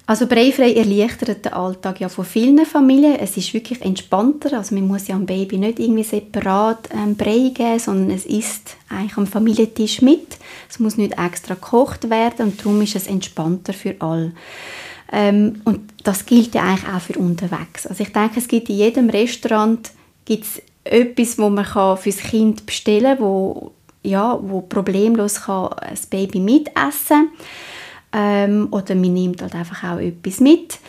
Also 0.06 0.28
Breifrei 0.28 0.74
erleichtert 0.74 1.46
den 1.46 1.54
Alltag 1.54 2.02
ja 2.02 2.10
von 2.10 2.26
vielen 2.26 2.66
Familien. 2.66 3.16
Es 3.16 3.38
ist 3.38 3.54
wirklich 3.54 3.82
entspannter. 3.82 4.58
Also 4.58 4.76
man 4.76 4.86
muss 4.86 5.08
ja 5.08 5.16
am 5.16 5.26
Baby 5.26 5.58
nicht 5.58 5.80
irgendwie 5.80 6.04
separat 6.04 6.90
ähm, 6.94 7.16
Brei 7.16 7.52
geben, 7.54 7.80
sondern 7.80 8.12
es 8.12 8.26
isst 8.26 8.76
eigentlich 8.90 9.16
am 9.16 9.28
Familientisch 9.28 10.02
mit. 10.02 10.38
Es 10.70 10.80
muss 10.80 10.98
nicht 10.98 11.18
extra 11.18 11.54
gekocht 11.54 12.10
werden 12.10 12.48
und 12.48 12.60
darum 12.60 12.82
ist 12.82 12.98
es 12.98 13.08
entspannter 13.08 13.72
für 13.72 13.96
alle. 14.00 14.34
Ähm, 15.10 15.62
und 15.64 15.80
das 16.04 16.26
gilt 16.26 16.54
ja 16.54 16.64
eigentlich 16.64 16.94
auch 16.94 17.00
für 17.02 17.18
unterwegs. 17.18 17.88
Also 17.88 18.04
ich 18.04 18.12
denke, 18.12 18.40
es 18.40 18.50
gibt 18.50 18.70
in 18.70 18.76
jedem 18.76 19.10
Restaurant 19.10 19.92
gibt's 20.26 20.62
etwas, 20.84 21.38
wo 21.38 21.50
man 21.50 21.66
kann 21.66 21.98
fürs 21.98 22.18
Kind 22.18 22.66
bestellen 22.66 23.20
kann, 23.20 23.72
ja, 24.04 24.38
wo 24.42 24.62
problemlos 24.62 25.42
kann 25.42 25.70
das 25.90 26.06
Baby 26.06 26.40
mitessen 26.40 27.32
ähm, 28.14 28.68
oder 28.72 28.96
man 28.96 29.14
nimmt 29.14 29.42
halt 29.42 29.56
einfach 29.56 29.92
auch 29.94 30.00
etwas 30.00 30.40
mit. 30.40 30.80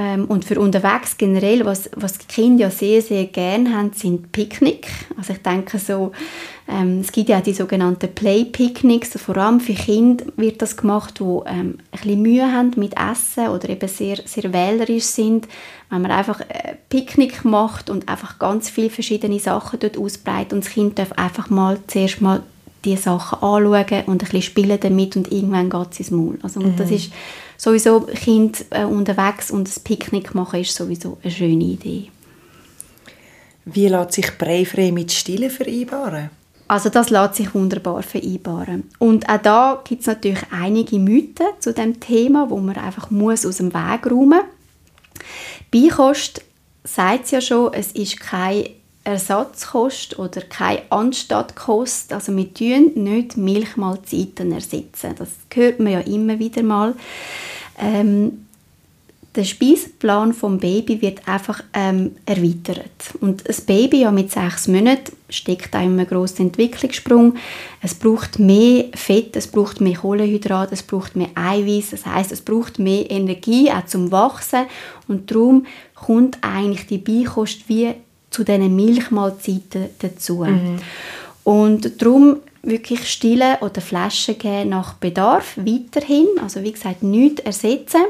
Ähm, 0.00 0.26
und 0.26 0.44
für 0.44 0.60
unterwegs 0.60 1.18
generell, 1.18 1.64
was, 1.64 1.90
was 1.96 2.18
die 2.18 2.26
Kinder 2.28 2.66
ja 2.66 2.70
sehr, 2.70 3.02
sehr 3.02 3.24
gerne 3.24 3.76
haben, 3.76 3.90
sind 3.94 4.30
Picknick. 4.30 4.86
Also 5.16 5.32
ich 5.32 5.42
denke 5.42 5.80
so, 5.80 6.12
ähm, 6.68 7.00
es 7.00 7.10
gibt 7.10 7.28
ja 7.28 7.38
auch 7.38 7.42
die 7.42 7.52
sogenannten 7.52 8.14
Play-Picknicks, 8.14 9.20
vor 9.20 9.36
allem 9.38 9.58
für 9.58 9.72
Kinder 9.72 10.26
wird 10.36 10.62
das 10.62 10.76
gemacht, 10.76 11.18
die 11.18 11.24
ähm, 11.24 11.40
ein 11.46 11.78
bisschen 11.90 12.22
Mühe 12.22 12.52
haben 12.52 12.70
mit 12.76 12.94
Essen 12.96 13.48
oder 13.48 13.68
eben 13.68 13.88
sehr, 13.88 14.18
sehr 14.24 14.52
wählerisch 14.52 15.02
sind. 15.02 15.48
Wenn 15.90 16.02
man 16.02 16.12
einfach 16.12 16.42
äh, 16.42 16.76
Picknick 16.88 17.44
macht 17.44 17.90
und 17.90 18.08
einfach 18.08 18.38
ganz 18.38 18.70
viele 18.70 18.90
verschiedene 18.90 19.40
Sachen 19.40 19.80
dort 19.80 19.98
ausbreitet 19.98 20.52
und 20.52 20.64
das 20.64 20.72
Kind 20.72 20.96
darf 21.00 21.10
einfach 21.12 21.50
mal 21.50 21.76
zuerst 21.88 22.20
mal 22.20 22.44
die 22.84 22.96
Sachen 22.96 23.42
anschauen 23.42 24.04
und 24.06 24.14
ein 24.14 24.18
bisschen 24.18 24.42
spielen 24.42 24.78
damit 24.80 25.16
und 25.16 25.32
irgendwann 25.32 25.70
geht 25.70 25.88
es 25.90 25.98
ins 25.98 26.10
Maul. 26.12 26.38
Also, 26.42 26.60
mhm. 26.60 26.76
das 26.76 26.92
ist 26.92 27.10
sowieso 27.58 28.00
Kind 28.00 28.64
äh, 28.70 28.84
unterwegs 28.84 29.50
und 29.50 29.68
das 29.68 29.78
Picknick 29.80 30.34
machen 30.34 30.60
ist 30.60 30.74
sowieso 30.74 31.18
eine 31.22 31.30
schöne 31.30 31.64
Idee. 31.64 32.10
Wie 33.66 33.88
lässt 33.88 34.12
sich 34.12 34.38
Breifrei 34.38 34.92
mit 34.92 35.12
Stillen 35.12 35.50
vereinbaren? 35.50 36.30
Also 36.68 36.88
das 36.88 37.10
lässt 37.10 37.34
sich 37.34 37.54
wunderbar 37.54 38.02
vereinbaren. 38.02 38.84
Und 38.98 39.28
auch 39.28 39.42
da 39.42 39.82
gibt 39.86 40.02
es 40.02 40.06
natürlich 40.06 40.42
einige 40.50 40.98
Mythen 40.98 41.46
zu 41.58 41.74
dem 41.74 42.00
Thema, 42.00 42.48
wo 42.48 42.58
man 42.58 42.76
einfach 42.76 43.10
muss 43.10 43.44
aus 43.44 43.56
dem 43.58 43.74
Weg 43.74 44.06
räumen 44.06 44.40
muss. 44.40 44.44
Beikost 45.70 46.42
sagt 46.84 47.26
es 47.26 47.30
ja 47.32 47.40
schon, 47.40 47.74
es 47.74 47.92
ist 47.92 48.20
keine 48.20 48.70
Ersatzkost 49.08 50.18
oder 50.18 50.42
keine 50.42 50.82
Anstattkost. 50.90 52.12
Also 52.12 52.36
wir 52.36 52.52
tun 52.52 52.92
nicht 52.94 53.36
Milchmahlzeiten 53.36 54.52
ersetzen. 54.52 55.14
Das 55.16 55.30
hört 55.54 55.80
man 55.80 55.92
ja 55.92 56.00
immer 56.00 56.38
wieder 56.38 56.62
mal. 56.62 56.94
Ähm, 57.78 58.44
der 59.34 59.44
Speiseplan 59.44 60.32
vom 60.32 60.58
Baby 60.58 61.00
wird 61.00 61.26
einfach 61.28 61.62
ähm, 61.72 62.16
erweitert. 62.26 63.14
Und 63.20 63.48
ein 63.48 63.56
Baby 63.66 64.00
ja 64.00 64.10
mit 64.10 64.32
sechs 64.32 64.68
Monaten 64.68 65.12
steckt 65.30 65.74
auch 65.74 65.80
einen 65.80 66.06
grossen 66.06 66.48
Entwicklungssprung. 66.48 67.36
Es 67.80 67.94
braucht 67.94 68.38
mehr 68.38 68.86
Fett, 68.94 69.36
es 69.36 69.46
braucht 69.46 69.80
mehr 69.80 69.96
Kohlenhydrate, 69.96 70.74
es 70.74 70.82
braucht 70.82 71.14
mehr 71.14 71.30
Eiweiß. 71.34 71.90
Das 71.90 72.04
heißt, 72.04 72.32
es 72.32 72.40
braucht 72.40 72.78
mehr 72.78 73.10
Energie 73.10 73.70
auch 73.70 73.86
zum 73.86 74.10
Wachsen. 74.10 74.66
Und 75.06 75.30
darum 75.30 75.66
kommt 75.94 76.38
eigentlich 76.42 76.86
die 76.86 76.98
Beikost 76.98 77.68
wie 77.68 77.94
zu 78.30 78.44
diesen 78.44 78.74
Milchmahlzeiten 78.74 79.86
dazu. 79.98 80.44
Mhm. 80.44 80.78
Und 81.44 82.02
darum 82.02 82.38
wirklich 82.62 83.10
stillen 83.10 83.56
oder 83.60 83.80
Flaschen 83.80 84.38
geben 84.38 84.70
nach 84.70 84.94
Bedarf 84.94 85.56
weiterhin. 85.56 86.26
Also 86.42 86.62
wie 86.62 86.72
gesagt, 86.72 87.02
nichts 87.02 87.40
ersetzen. 87.40 88.02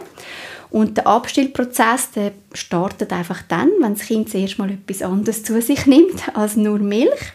Und 0.71 0.99
der 0.99 1.07
Abstillprozess 1.07 2.11
der 2.11 2.33
startet 2.53 3.13
einfach 3.13 3.43
dann, 3.49 3.71
wenn 3.81 3.95
das 3.95 4.07
Kind 4.07 4.29
zuerst 4.29 4.59
mal 4.59 4.71
etwas 4.71 5.03
anderes 5.03 5.43
zu 5.43 5.61
sich 5.63 5.87
nimmt 5.87 6.37
als 6.37 6.57
nur 6.57 6.79
Milch. 6.79 7.33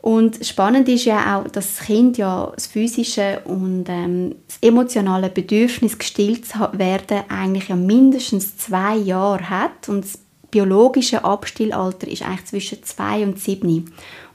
Und 0.00 0.46
spannend 0.46 0.88
ist 0.88 1.04
ja 1.04 1.36
auch, 1.36 1.48
dass 1.48 1.76
das 1.76 1.86
Kind 1.86 2.18
ja 2.18 2.52
das 2.54 2.66
physische 2.68 3.40
und 3.44 3.86
ähm, 3.88 4.36
das 4.46 4.58
emotionale 4.62 5.28
Bedürfnis 5.28 5.98
gestillt 5.98 6.46
zu 6.46 6.58
werden 6.72 7.24
eigentlich 7.28 7.68
ja 7.68 7.76
mindestens 7.76 8.56
zwei 8.56 8.96
Jahre 8.96 9.50
hat 9.50 9.88
und 9.88 10.04
das 10.04 10.18
biologische 10.50 11.24
Abstillalter 11.24 12.08
ist 12.08 12.22
eigentlich 12.22 12.46
zwischen 12.46 12.82
zwei 12.82 13.22
und 13.22 13.38
sieben. 13.38 13.92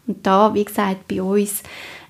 Und 0.08 0.26
da, 0.26 0.54
wie 0.54 0.66
gesagt, 0.66 1.08
bei 1.08 1.22
uns, 1.22 1.64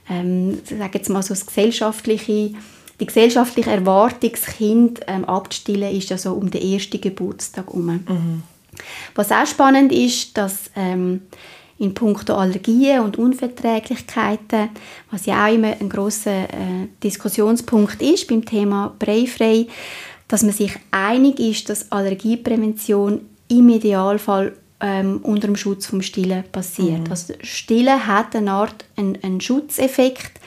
ähm, 0.09 0.59
sage 0.65 0.97
jetzt 0.97 1.09
mal 1.09 1.23
so 1.23 1.33
das 1.33 1.45
gesellschaftliche 1.45 2.51
die 2.99 3.07
gesellschaftliche 3.07 3.71
Erwartung, 3.71 4.31
das 4.31 4.45
Kind 4.45 5.01
ähm, 5.07 5.25
abzustillen, 5.25 5.95
ist 5.95 6.09
ja 6.09 6.17
so 6.17 6.33
um 6.33 6.49
den 6.49 6.61
ersten 6.61 7.01
Geburtstag 7.01 7.67
herum. 7.67 7.85
Mhm. 8.07 8.43
Was 9.15 9.31
auch 9.31 9.45
spannend 9.45 9.91
ist, 9.91 10.37
dass 10.37 10.71
ähm, 10.75 11.21
in 11.79 11.93
puncto 11.93 12.35
Allergien 12.35 13.01
und 13.01 13.17
Unverträglichkeiten, 13.17 14.69
was 15.11 15.25
ja 15.25 15.45
auch 15.45 15.53
immer 15.53 15.75
ein 15.79 15.89
großer 15.89 16.43
äh, 16.43 16.87
Diskussionspunkt 17.03 18.01
ist 18.01 18.27
beim 18.27 18.45
Thema 18.45 18.95
Breifrei, 18.99 19.67
dass 20.27 20.43
man 20.43 20.53
sich 20.53 20.73
einig 20.91 21.39
ist, 21.39 21.69
dass 21.69 21.91
Allergieprävention 21.91 23.21
im 23.47 23.69
Idealfall 23.69 24.53
ähm, 24.79 25.21
unter 25.23 25.47
dem 25.47 25.55
Schutz 25.55 25.85
vom 25.85 26.01
Stillen 26.01 26.43
passiert. 26.51 27.05
Mhm. 27.05 27.11
Also 27.11 27.33
Stillen 27.41 28.05
hat 28.05 28.35
eine 28.35 28.51
Art 28.51 28.85
einen, 28.97 29.17
einen 29.23 29.41
Schutzeffekt, 29.41 30.39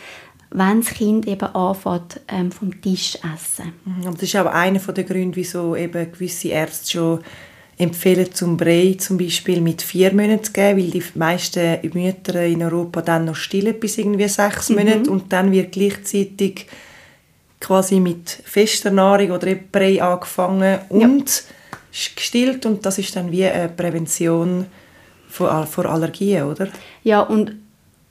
wenn 0.50 0.82
das 0.82 0.90
Kind 0.90 1.26
eben 1.26 1.54
anfängt, 1.54 2.20
ähm, 2.28 2.52
vom 2.52 2.80
Tisch 2.80 3.16
essen. 3.16 3.72
Mhm. 3.84 4.12
Das 4.12 4.22
ist 4.22 4.36
auch 4.36 4.46
einer 4.46 4.78
der 4.78 5.04
Gründe, 5.04 5.36
wieso 5.36 5.74
eben 5.74 6.12
gewisse 6.12 6.48
Ärzte 6.48 6.90
schon 6.90 7.20
empfehlen, 7.78 8.32
zum 8.32 8.56
Brei 8.56 8.96
zum 8.98 9.18
Beispiel 9.18 9.60
mit 9.60 9.82
vier 9.82 10.12
Monaten 10.12 10.44
zu 10.44 10.52
geben, 10.52 10.78
weil 10.80 10.90
die 10.90 11.04
meisten 11.14 11.78
Mütter 11.92 12.44
in 12.44 12.62
Europa 12.62 13.02
dann 13.02 13.26
noch 13.26 13.36
stillen 13.36 13.78
bis 13.78 13.98
irgendwie 13.98 14.28
sechs 14.28 14.70
mhm. 14.70 14.76
Monate 14.76 15.10
und 15.10 15.32
dann 15.32 15.52
wird 15.52 15.72
gleichzeitig 15.72 16.66
quasi 17.60 18.00
mit 18.00 18.30
fester 18.44 18.90
Nahrung 18.90 19.30
oder 19.30 19.54
Brei 19.54 20.02
angefangen 20.02 20.78
und 20.88 21.28
ja. 21.28 21.54
Gestillt 22.14 22.66
und 22.66 22.84
das 22.84 22.98
ist 22.98 23.14
dann 23.16 23.30
wie 23.30 23.44
eine 23.44 23.68
Prävention 23.68 24.66
vor, 25.28 25.66
vor 25.66 25.86
Allergien, 25.86 26.44
oder? 26.44 26.68
Ja, 27.02 27.20
und 27.20 27.54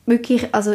wirklich, 0.06 0.54
also 0.54 0.74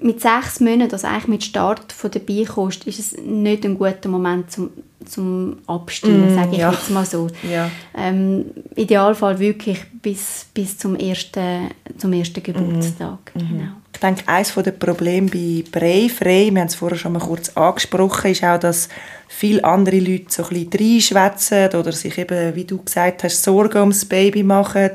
mit 0.00 0.20
sechs 0.20 0.60
Monaten, 0.60 0.92
also 0.92 1.06
eigentlich 1.06 1.28
mit 1.28 1.44
Start 1.44 1.92
von 1.92 2.10
der 2.10 2.20
Beikost, 2.20 2.86
ist 2.86 2.98
es 2.98 3.16
nicht 3.18 3.64
ein 3.64 3.76
guter 3.76 4.08
Moment 4.08 4.50
zum, 4.50 4.70
zum 5.04 5.58
Abstillen, 5.66 6.32
mm, 6.32 6.34
sage 6.34 6.52
ich 6.52 6.58
ja. 6.58 6.72
jetzt 6.72 6.90
mal 6.90 7.04
so. 7.04 7.28
Ja. 7.50 7.70
Ähm, 7.94 8.46
Idealfall 8.76 9.38
wirklich 9.38 9.78
bis, 10.00 10.46
bis 10.54 10.78
zum 10.78 10.96
ersten, 10.96 11.70
zum 11.98 12.12
ersten 12.12 12.42
Geburtstag. 12.42 13.32
Mm. 13.34 13.38
Genau. 13.38 13.72
Ich 14.00 14.06
denke, 14.06 14.26
eines 14.28 14.54
der 14.54 14.70
Probleme 14.70 15.28
bei 15.28 15.62
Brei 15.70 16.08
frei, 16.08 16.48
wir 16.50 16.60
haben 16.62 16.68
es 16.68 16.74
vorher 16.74 16.96
schon 16.96 17.12
mal 17.12 17.18
kurz 17.18 17.50
angesprochen, 17.50 18.30
ist 18.30 18.42
auch, 18.42 18.58
dass 18.58 18.88
viele 19.28 19.62
andere 19.62 19.98
Leute 19.98 20.24
so 20.30 20.42
ein 20.44 20.48
bisschen 20.48 20.72
reinschwätzen 20.72 21.68
oder 21.78 21.92
sich 21.92 22.16
eben, 22.16 22.54
wie 22.54 22.64
du 22.64 22.82
gesagt 22.82 23.24
hast, 23.24 23.42
Sorgen 23.42 23.76
ums 23.76 24.06
Baby 24.06 24.42
machen 24.42 24.90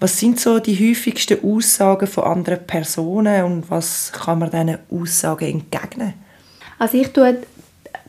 was 0.00 0.18
sind 0.18 0.40
so 0.40 0.58
die 0.58 0.74
häufigsten 0.74 1.38
Aussagen 1.42 2.08
von 2.08 2.24
anderen 2.24 2.66
Personen 2.66 3.44
und 3.44 3.70
was 3.70 4.10
kann 4.12 4.40
man 4.40 4.50
diesen 4.50 4.78
Aussagen 4.90 5.48
entgegnen? 5.48 6.14
Also 6.80 6.98
ich 6.98 7.08
tue 7.12 7.38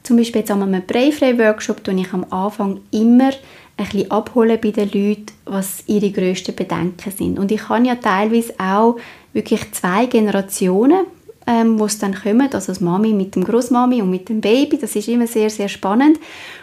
zum 0.02 0.18
Beispiel 0.18 0.42
jetzt 0.42 0.52
an 0.52 0.64
einem 0.64 0.86
Breifrei-Workshop 0.86 1.88
ich 1.88 2.12
am 2.12 2.26
Anfang 2.32 2.82
immer 2.92 3.30
ein 3.78 3.86
bisschen 3.86 4.12
abholen 4.12 4.60
bei 4.62 4.72
den 4.72 4.90
Leuten, 4.92 5.28
was 5.46 5.84
ihre 5.86 6.12
grössten 6.12 6.56
Bedenken 6.56 7.12
sind. 7.12 7.38
Und 7.38 7.52
ich 7.52 7.62
kann 7.62 7.86
ja 7.86 7.96
teilweise 7.96 8.54
auch 8.58 8.98
wirklich 9.38 9.72
zwei 9.72 10.06
Generationen, 10.08 11.06
ähm, 11.46 11.80
wo 11.80 11.86
es 11.86 11.98
dann 11.98 12.14
kommen, 12.14 12.50
also 12.52 12.68
das 12.68 12.82
Mami 12.82 13.14
mit 13.14 13.36
dem 13.36 13.46
Großmami 13.46 14.02
und 14.02 14.10
mit 14.10 14.28
dem 14.28 14.42
Baby, 14.42 14.78
das 14.78 14.96
ist 14.96 15.08
immer 15.08 15.28
sehr, 15.28 15.50
sehr 15.50 15.70
spannend. 15.70 16.20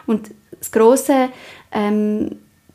Und 0.07 0.31
das 0.59 0.71
große 0.71 1.31
ähm, 1.73 2.31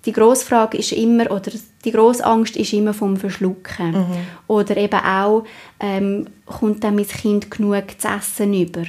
die 0.06 0.14
grosse 0.14 0.46
Frage 0.46 0.78
ist 0.78 0.92
immer, 0.92 1.30
oder 1.30 1.52
die 1.84 1.92
grosse 1.92 2.26
Angst 2.26 2.56
ist 2.56 2.74
immer 2.74 2.94
vom 2.94 3.18
Verschlucken. 3.18 3.92
Mhm. 3.92 4.18
Oder 4.48 4.78
eben 4.78 5.00
auch, 5.00 5.44
ähm, 5.80 6.28
kommt 6.46 6.84
dann 6.84 6.96
mein 6.96 7.08
Kind 7.08 7.52
genug 7.52 7.84
zu 7.98 8.08
essen 8.08 8.54
über. 8.54 8.84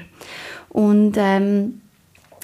Und 0.69 1.15
ähm, 1.17 1.81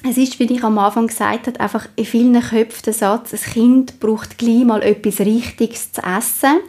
es 0.07 0.17
ist, 0.17 0.39
wie 0.39 0.51
ich 0.53 0.63
am 0.63 0.77
Anfang 0.77 1.07
gesagt 1.07 1.47
habe, 1.47 1.59
einfach 1.59 1.87
in 1.95 2.05
vielen 2.05 2.41
Köpfen 2.41 2.83
der 2.85 2.93
Satz, 2.93 3.33
ein 3.33 3.39
Kind 3.39 3.99
braucht 3.99 4.37
gleich 4.37 4.65
mal 4.65 4.83
etwas 4.83 5.21
Richtiges 5.21 5.93
zu 5.93 6.01
essen. 6.01 6.59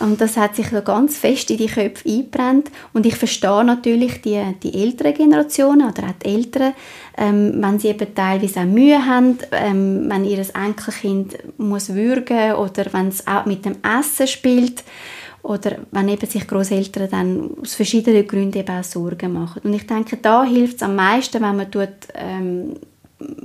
Und 0.00 0.20
das 0.20 0.36
hat 0.36 0.56
sich 0.56 0.68
ganz 0.84 1.18
fest 1.18 1.50
in 1.50 1.58
die 1.58 1.66
Köpfe 1.66 2.08
eingebrannt. 2.08 2.70
Und 2.92 3.06
ich 3.06 3.16
verstehe 3.16 3.64
natürlich 3.64 4.22
die, 4.22 4.42
die 4.62 4.82
älteren 4.82 5.14
Generationen 5.14 5.88
oder 5.88 6.04
auch 6.04 6.18
die 6.24 6.28
Eltern, 6.28 6.72
ähm, 7.18 7.52
wenn 7.56 7.78
sie 7.78 7.88
eben 7.88 8.14
teilweise 8.14 8.60
auch 8.60 8.64
Mühe 8.64 9.04
haben, 9.06 9.38
ähm, 9.52 10.06
wenn 10.08 10.24
ihr 10.24 10.44
Enkelkind 10.54 11.36
muss 11.58 11.94
würgen 11.94 12.54
oder 12.54 12.86
wenn 12.92 13.08
es 13.08 13.26
auch 13.26 13.44
mit 13.44 13.64
dem 13.66 13.76
Essen 13.82 14.26
spielt 14.26 14.84
oder 15.42 15.76
wenn 15.90 16.08
eben 16.08 16.26
sich 16.26 16.46
Großeltern 16.46 17.08
dann 17.10 17.50
aus 17.60 17.74
verschiedenen 17.74 18.26
Gründen 18.26 18.58
eben 18.58 18.78
auch 18.78 18.84
Sorgen 18.84 19.32
machen. 19.32 19.60
Und 19.64 19.74
ich 19.74 19.86
denke, 19.86 20.16
da 20.16 20.44
hilft 20.44 20.76
es 20.76 20.82
am 20.82 20.96
meisten, 20.96 21.42
wenn 21.42 21.56
man 21.56 21.70
tut, 21.70 21.88
ähm, 22.14 22.74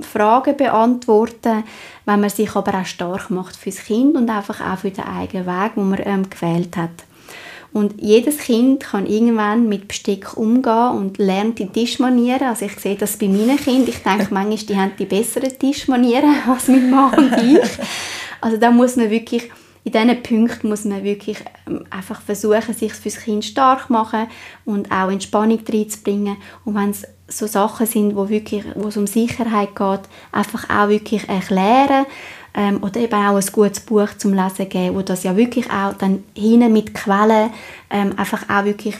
Fragen 0.00 0.56
beantworten, 0.56 1.64
wenn 2.04 2.20
man 2.20 2.30
sich 2.30 2.54
aber 2.54 2.80
auch 2.80 2.86
stark 2.86 3.30
macht 3.30 3.56
fürs 3.56 3.84
Kind 3.84 4.16
und 4.16 4.30
einfach 4.30 4.60
auch 4.60 4.78
für 4.78 4.90
den 4.90 5.04
eigenen 5.04 5.46
Weg, 5.46 5.74
den 5.74 5.88
man 5.88 6.00
ähm, 6.04 6.30
gewählt 6.30 6.76
hat. 6.76 7.04
Und 7.76 8.00
jedes 8.00 8.38
Kind 8.38 8.84
kann 8.84 9.06
irgendwann 9.06 9.68
mit 9.68 9.86
Besteck 9.86 10.34
umgehen 10.38 10.92
und 10.92 11.18
lernt 11.18 11.58
die 11.58 11.66
Tischmanieren. 11.66 12.44
Also 12.48 12.64
ich 12.64 12.78
sehe 12.78 12.96
das 12.96 13.18
bei 13.18 13.28
meinen 13.28 13.58
Kindern. 13.58 13.88
Ich 13.88 14.02
denke 14.02 14.28
manchmal, 14.30 14.56
die 14.56 14.76
haben 14.78 14.92
die 14.98 15.04
besseren 15.04 15.58
Tischmanieren 15.58 16.34
als 16.48 16.68
mein 16.68 16.90
Mann 16.90 17.12
und 17.18 17.32
ich. 17.42 17.68
Also 18.40 18.56
da 18.56 18.70
muss 18.70 18.96
man 18.96 19.10
wirklich, 19.10 19.50
in 19.84 19.92
diesen 19.92 20.22
Punkten 20.22 20.68
muss 20.70 20.86
man 20.86 21.04
wirklich 21.04 21.36
ähm, 21.66 21.84
einfach 21.90 22.22
versuchen, 22.22 22.72
sich 22.72 22.94
fürs 22.94 23.18
Kind 23.18 23.44
stark 23.44 23.88
zu 23.88 23.92
machen 23.92 24.26
und 24.64 24.90
auch 24.90 25.10
Entspannung 25.10 25.60
reinzubringen. 25.68 26.38
Und 26.64 26.76
wenn 26.76 26.90
es 26.90 27.04
so 27.28 27.46
Sachen 27.46 27.86
sind, 27.86 28.16
wo, 28.16 28.28
wirklich, 28.28 28.64
wo 28.74 28.88
es 28.88 28.96
um 28.96 29.06
Sicherheit 29.06 29.74
geht, 29.74 30.00
einfach 30.32 30.70
auch 30.70 30.88
wirklich 30.88 31.28
erklären 31.28 32.06
ähm, 32.54 32.82
oder 32.82 33.00
eben 33.00 33.14
auch 33.14 33.36
ein 33.36 33.52
gutes 33.52 33.80
Buch 33.80 34.08
zum 34.16 34.32
Lesen 34.32 34.68
geben, 34.68 34.94
wo 34.96 35.02
das 35.02 35.24
ja 35.24 35.36
wirklich 35.36 35.70
auch 35.70 35.94
dann 35.94 36.24
hinten 36.36 36.72
mit 36.72 36.94
Quellen 36.94 37.50
ähm, 37.90 38.14
einfach 38.16 38.48
auch 38.48 38.64
wirklich 38.64 38.96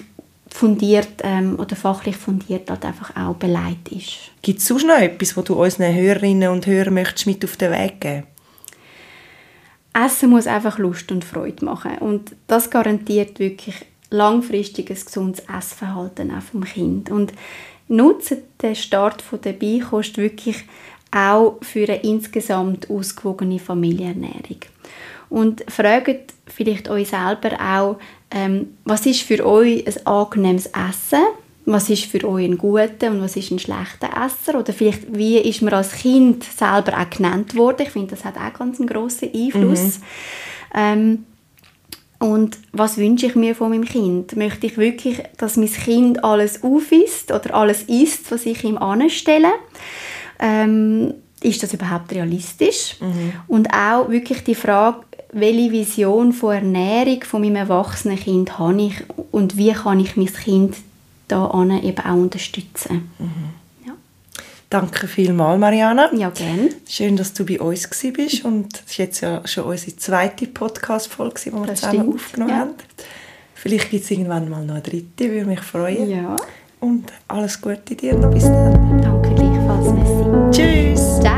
fundiert 0.49 1.22
ähm, 1.22 1.59
oder 1.59 1.77
fachlich 1.77 2.16
fundiert 2.16 2.70
halt 2.70 2.85
einfach 2.85 3.14
auch 3.16 3.35
beleidigt 3.35 3.89
ist. 3.93 4.43
Gibt 4.43 4.59
es 4.61 4.66
sonst 4.66 4.87
noch 4.87 4.99
etwas, 4.99 5.37
was 5.37 5.45
du 5.45 5.55
unseren 5.55 5.95
Hörerinnen 5.95 6.51
und 6.51 6.66
Hörern 6.66 6.95
möchtest 6.95 7.27
mit 7.27 7.45
auf 7.45 7.57
den 7.57 7.72
Weg 7.72 8.01
geben 8.01 8.24
Essen 9.97 10.29
muss 10.29 10.47
einfach 10.47 10.79
Lust 10.79 11.11
und 11.11 11.24
Freude 11.24 11.64
machen 11.64 11.99
und 11.99 12.37
das 12.49 12.68
garantiert 12.68 13.39
wirklich 13.39 13.87
langfristig 14.11 14.91
ein 14.91 14.97
gesundes 14.97 15.43
Essverhalten 15.49 16.31
auch 16.37 16.43
vom 16.43 16.64
Kind. 16.64 17.11
Und 17.11 17.33
nutzen 17.89 18.39
den 18.62 18.74
Start 18.74 19.22
der 19.45 19.53
Beikost 19.53 20.18
wirklich 20.18 20.64
auch 21.11 21.59
für 21.62 21.84
eine 21.89 22.03
insgesamt 22.03 22.91
ausgewogene 22.91 23.59
Familienernährung. 23.59 24.61
Und 25.28 25.64
fragt 25.68 26.34
vielleicht 26.47 26.89
euch 26.89 27.09
selber 27.09 27.53
auch, 27.61 27.99
ähm, 28.30 28.76
was 28.84 29.07
ist 29.07 29.22
für 29.22 29.45
euch 29.45 29.87
ein 29.87 30.07
angenehmes 30.07 30.66
Essen? 30.66 31.24
Was 31.64 31.91
ist 31.91 32.05
für 32.05 32.24
euch 32.28 32.45
ein 32.45 32.59
guter 32.59 33.11
und 33.11 33.20
was 33.20 33.37
ist 33.37 33.51
ein 33.51 33.59
schlechter 33.59 34.09
Esser? 34.09 34.59
Oder 34.59 34.72
vielleicht, 34.72 35.16
wie 35.16 35.39
ist 35.39 35.62
man 35.62 35.74
als 35.74 35.93
Kind 35.93 36.45
selber 36.45 36.97
auch 36.97 37.11
genannt 37.11 37.57
worden? 37.57 37.82
Ich 37.82 37.91
finde, 37.91 38.14
das 38.14 38.24
hat 38.24 38.37
auch 38.37 38.57
ganz 38.57 38.78
einen 38.78 38.89
grossen 38.89 39.30
Einfluss. 39.34 39.99
Mhm. 39.99 40.05
Ähm, 40.74 41.24
und 42.18 42.58
was 42.72 42.96
wünsche 42.96 43.26
ich 43.26 43.34
mir 43.34 43.54
von 43.54 43.70
meinem 43.70 43.84
Kind? 43.84 44.36
Möchte 44.36 44.66
ich 44.66 44.78
wirklich, 44.78 45.22
dass 45.36 45.56
mein 45.56 45.70
Kind 45.70 46.24
alles 46.24 46.62
aufisst 46.62 47.30
oder 47.30 47.54
alles 47.54 47.82
isst, 47.82 48.30
was 48.30 48.46
ich 48.46 48.64
ihm 48.64 48.78
anstelle? 48.78 49.52
Ähm, 50.38 51.14
ist 51.42 51.62
das 51.62 51.74
überhaupt 51.74 52.12
realistisch? 52.12 52.96
Mhm. 53.00 53.32
Und 53.48 53.68
auch 53.72 54.08
wirklich 54.08 54.42
die 54.44 54.54
Frage, 54.54 55.00
welche 55.32 55.70
Vision 55.70 56.32
von 56.32 56.54
Ernährung 56.54 57.22
von 57.22 57.42
meinem 57.42 57.56
erwachsenen 57.56 58.18
Kind 58.18 58.58
habe 58.58 58.80
ich 58.80 58.94
und 59.32 59.56
wie 59.56 59.72
kann 59.72 60.00
ich 60.00 60.16
mein 60.16 60.32
Kind 60.32 60.76
da 61.28 61.50
eben 61.82 62.04
auch 62.04 62.14
unterstützen? 62.14 63.10
Mhm. 63.18 63.45
Danke 64.68 65.06
vielmals, 65.06 65.60
Mariana. 65.60 66.12
Ja, 66.12 66.30
gerne. 66.30 66.70
Schön, 66.88 67.16
dass 67.16 67.32
du 67.32 67.46
bei 67.46 67.60
uns 67.60 67.88
bist 67.88 68.44
und 68.44 68.74
es 68.74 68.90
ist 68.90 68.96
jetzt 68.98 69.20
ja 69.20 69.46
schon 69.46 69.64
unsere 69.64 69.96
zweite 69.96 70.46
Podcast-Folge, 70.46 71.40
die 71.44 71.52
wir 71.52 71.66
das 71.66 71.80
zusammen 71.80 72.00
stimmt. 72.00 72.14
aufgenommen 72.14 72.50
ja. 72.50 72.58
haben. 72.58 72.74
Vielleicht 73.54 73.90
gibt 73.90 74.04
es 74.04 74.10
irgendwann 74.10 74.48
mal 74.50 74.64
noch 74.64 74.74
eine 74.74 74.82
dritte, 74.82 75.30
würde 75.30 75.46
mich 75.46 75.60
freuen. 75.60 76.10
Ja. 76.10 76.36
Und 76.80 77.12
alles 77.28 77.60
Gute 77.60 77.94
dir 77.94 78.14
noch 78.14 78.30
bis 78.32 78.44
dann. 78.44 79.00
Danke 79.00 79.34
gleichfalls, 79.34 79.92
Messi. 79.92 80.50
Tschüss. 80.50 81.20
Ciao. 81.20 81.36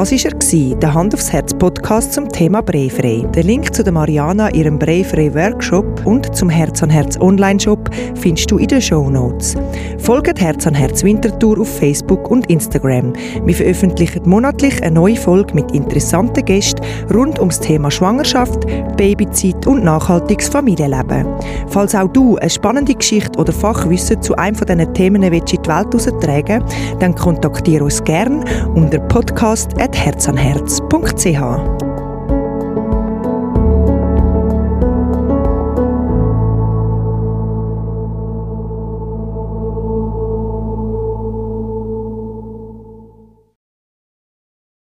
Das 0.00 0.12
war 0.12 0.32
er, 0.32 0.74
der 0.76 0.94
Hand 0.94 1.12
aufs 1.12 1.30
Herz 1.30 1.52
Podcast 1.52 2.14
zum 2.14 2.26
Thema 2.30 2.62
Breifrei. 2.62 3.22
Den 3.34 3.46
Link 3.46 3.74
zu 3.74 3.84
der 3.84 3.92
Mariana, 3.92 4.50
ihrem 4.54 4.78
Breifrei 4.78 5.34
Workshop 5.34 6.06
und 6.06 6.34
zum 6.34 6.48
Herz 6.48 6.82
an 6.82 6.88
Herz 6.88 7.20
Online 7.20 7.60
Shop 7.60 7.90
findest 8.14 8.50
du 8.50 8.56
in 8.56 8.68
den 8.68 8.80
Show 8.80 9.10
Notes. 9.10 9.56
Folgt 9.98 10.40
Herz 10.40 10.66
an 10.66 10.72
Herz 10.72 11.04
Winterthur 11.04 11.60
auf 11.60 11.68
Facebook 11.68 12.30
und 12.30 12.48
Instagram. 12.48 13.12
Wir 13.44 13.54
veröffentlichen 13.54 14.26
monatlich 14.26 14.82
eine 14.82 14.94
neue 14.94 15.16
Folge 15.16 15.52
mit 15.52 15.70
interessanten 15.72 16.46
Gästen 16.46 16.80
rund 17.12 17.38
ums 17.38 17.60
Thema 17.60 17.90
Schwangerschaft, 17.90 18.66
Babyzeit 18.96 19.66
und 19.66 19.84
nachhaltiges 19.84 20.48
Familienleben. 20.48 21.26
Falls 21.68 21.94
auch 21.94 22.08
du 22.08 22.38
eine 22.38 22.48
spannende 22.48 22.94
Geschichte 22.94 23.38
oder 23.38 23.52
Fachwissen 23.52 24.22
zu 24.22 24.34
einem 24.36 24.56
von 24.56 24.66
diesen 24.66 24.94
Themen 24.94 25.22
in 25.22 25.30
die 25.30 25.36
Welt 25.36 25.52
heraustragen 25.52 26.64
dann 27.00 27.14
kontaktiere 27.14 27.84
uns 27.84 28.02
gerne 28.02 28.42
unter 28.74 28.98
podcast 28.98 29.74
herzanherz.ch. 29.92 31.89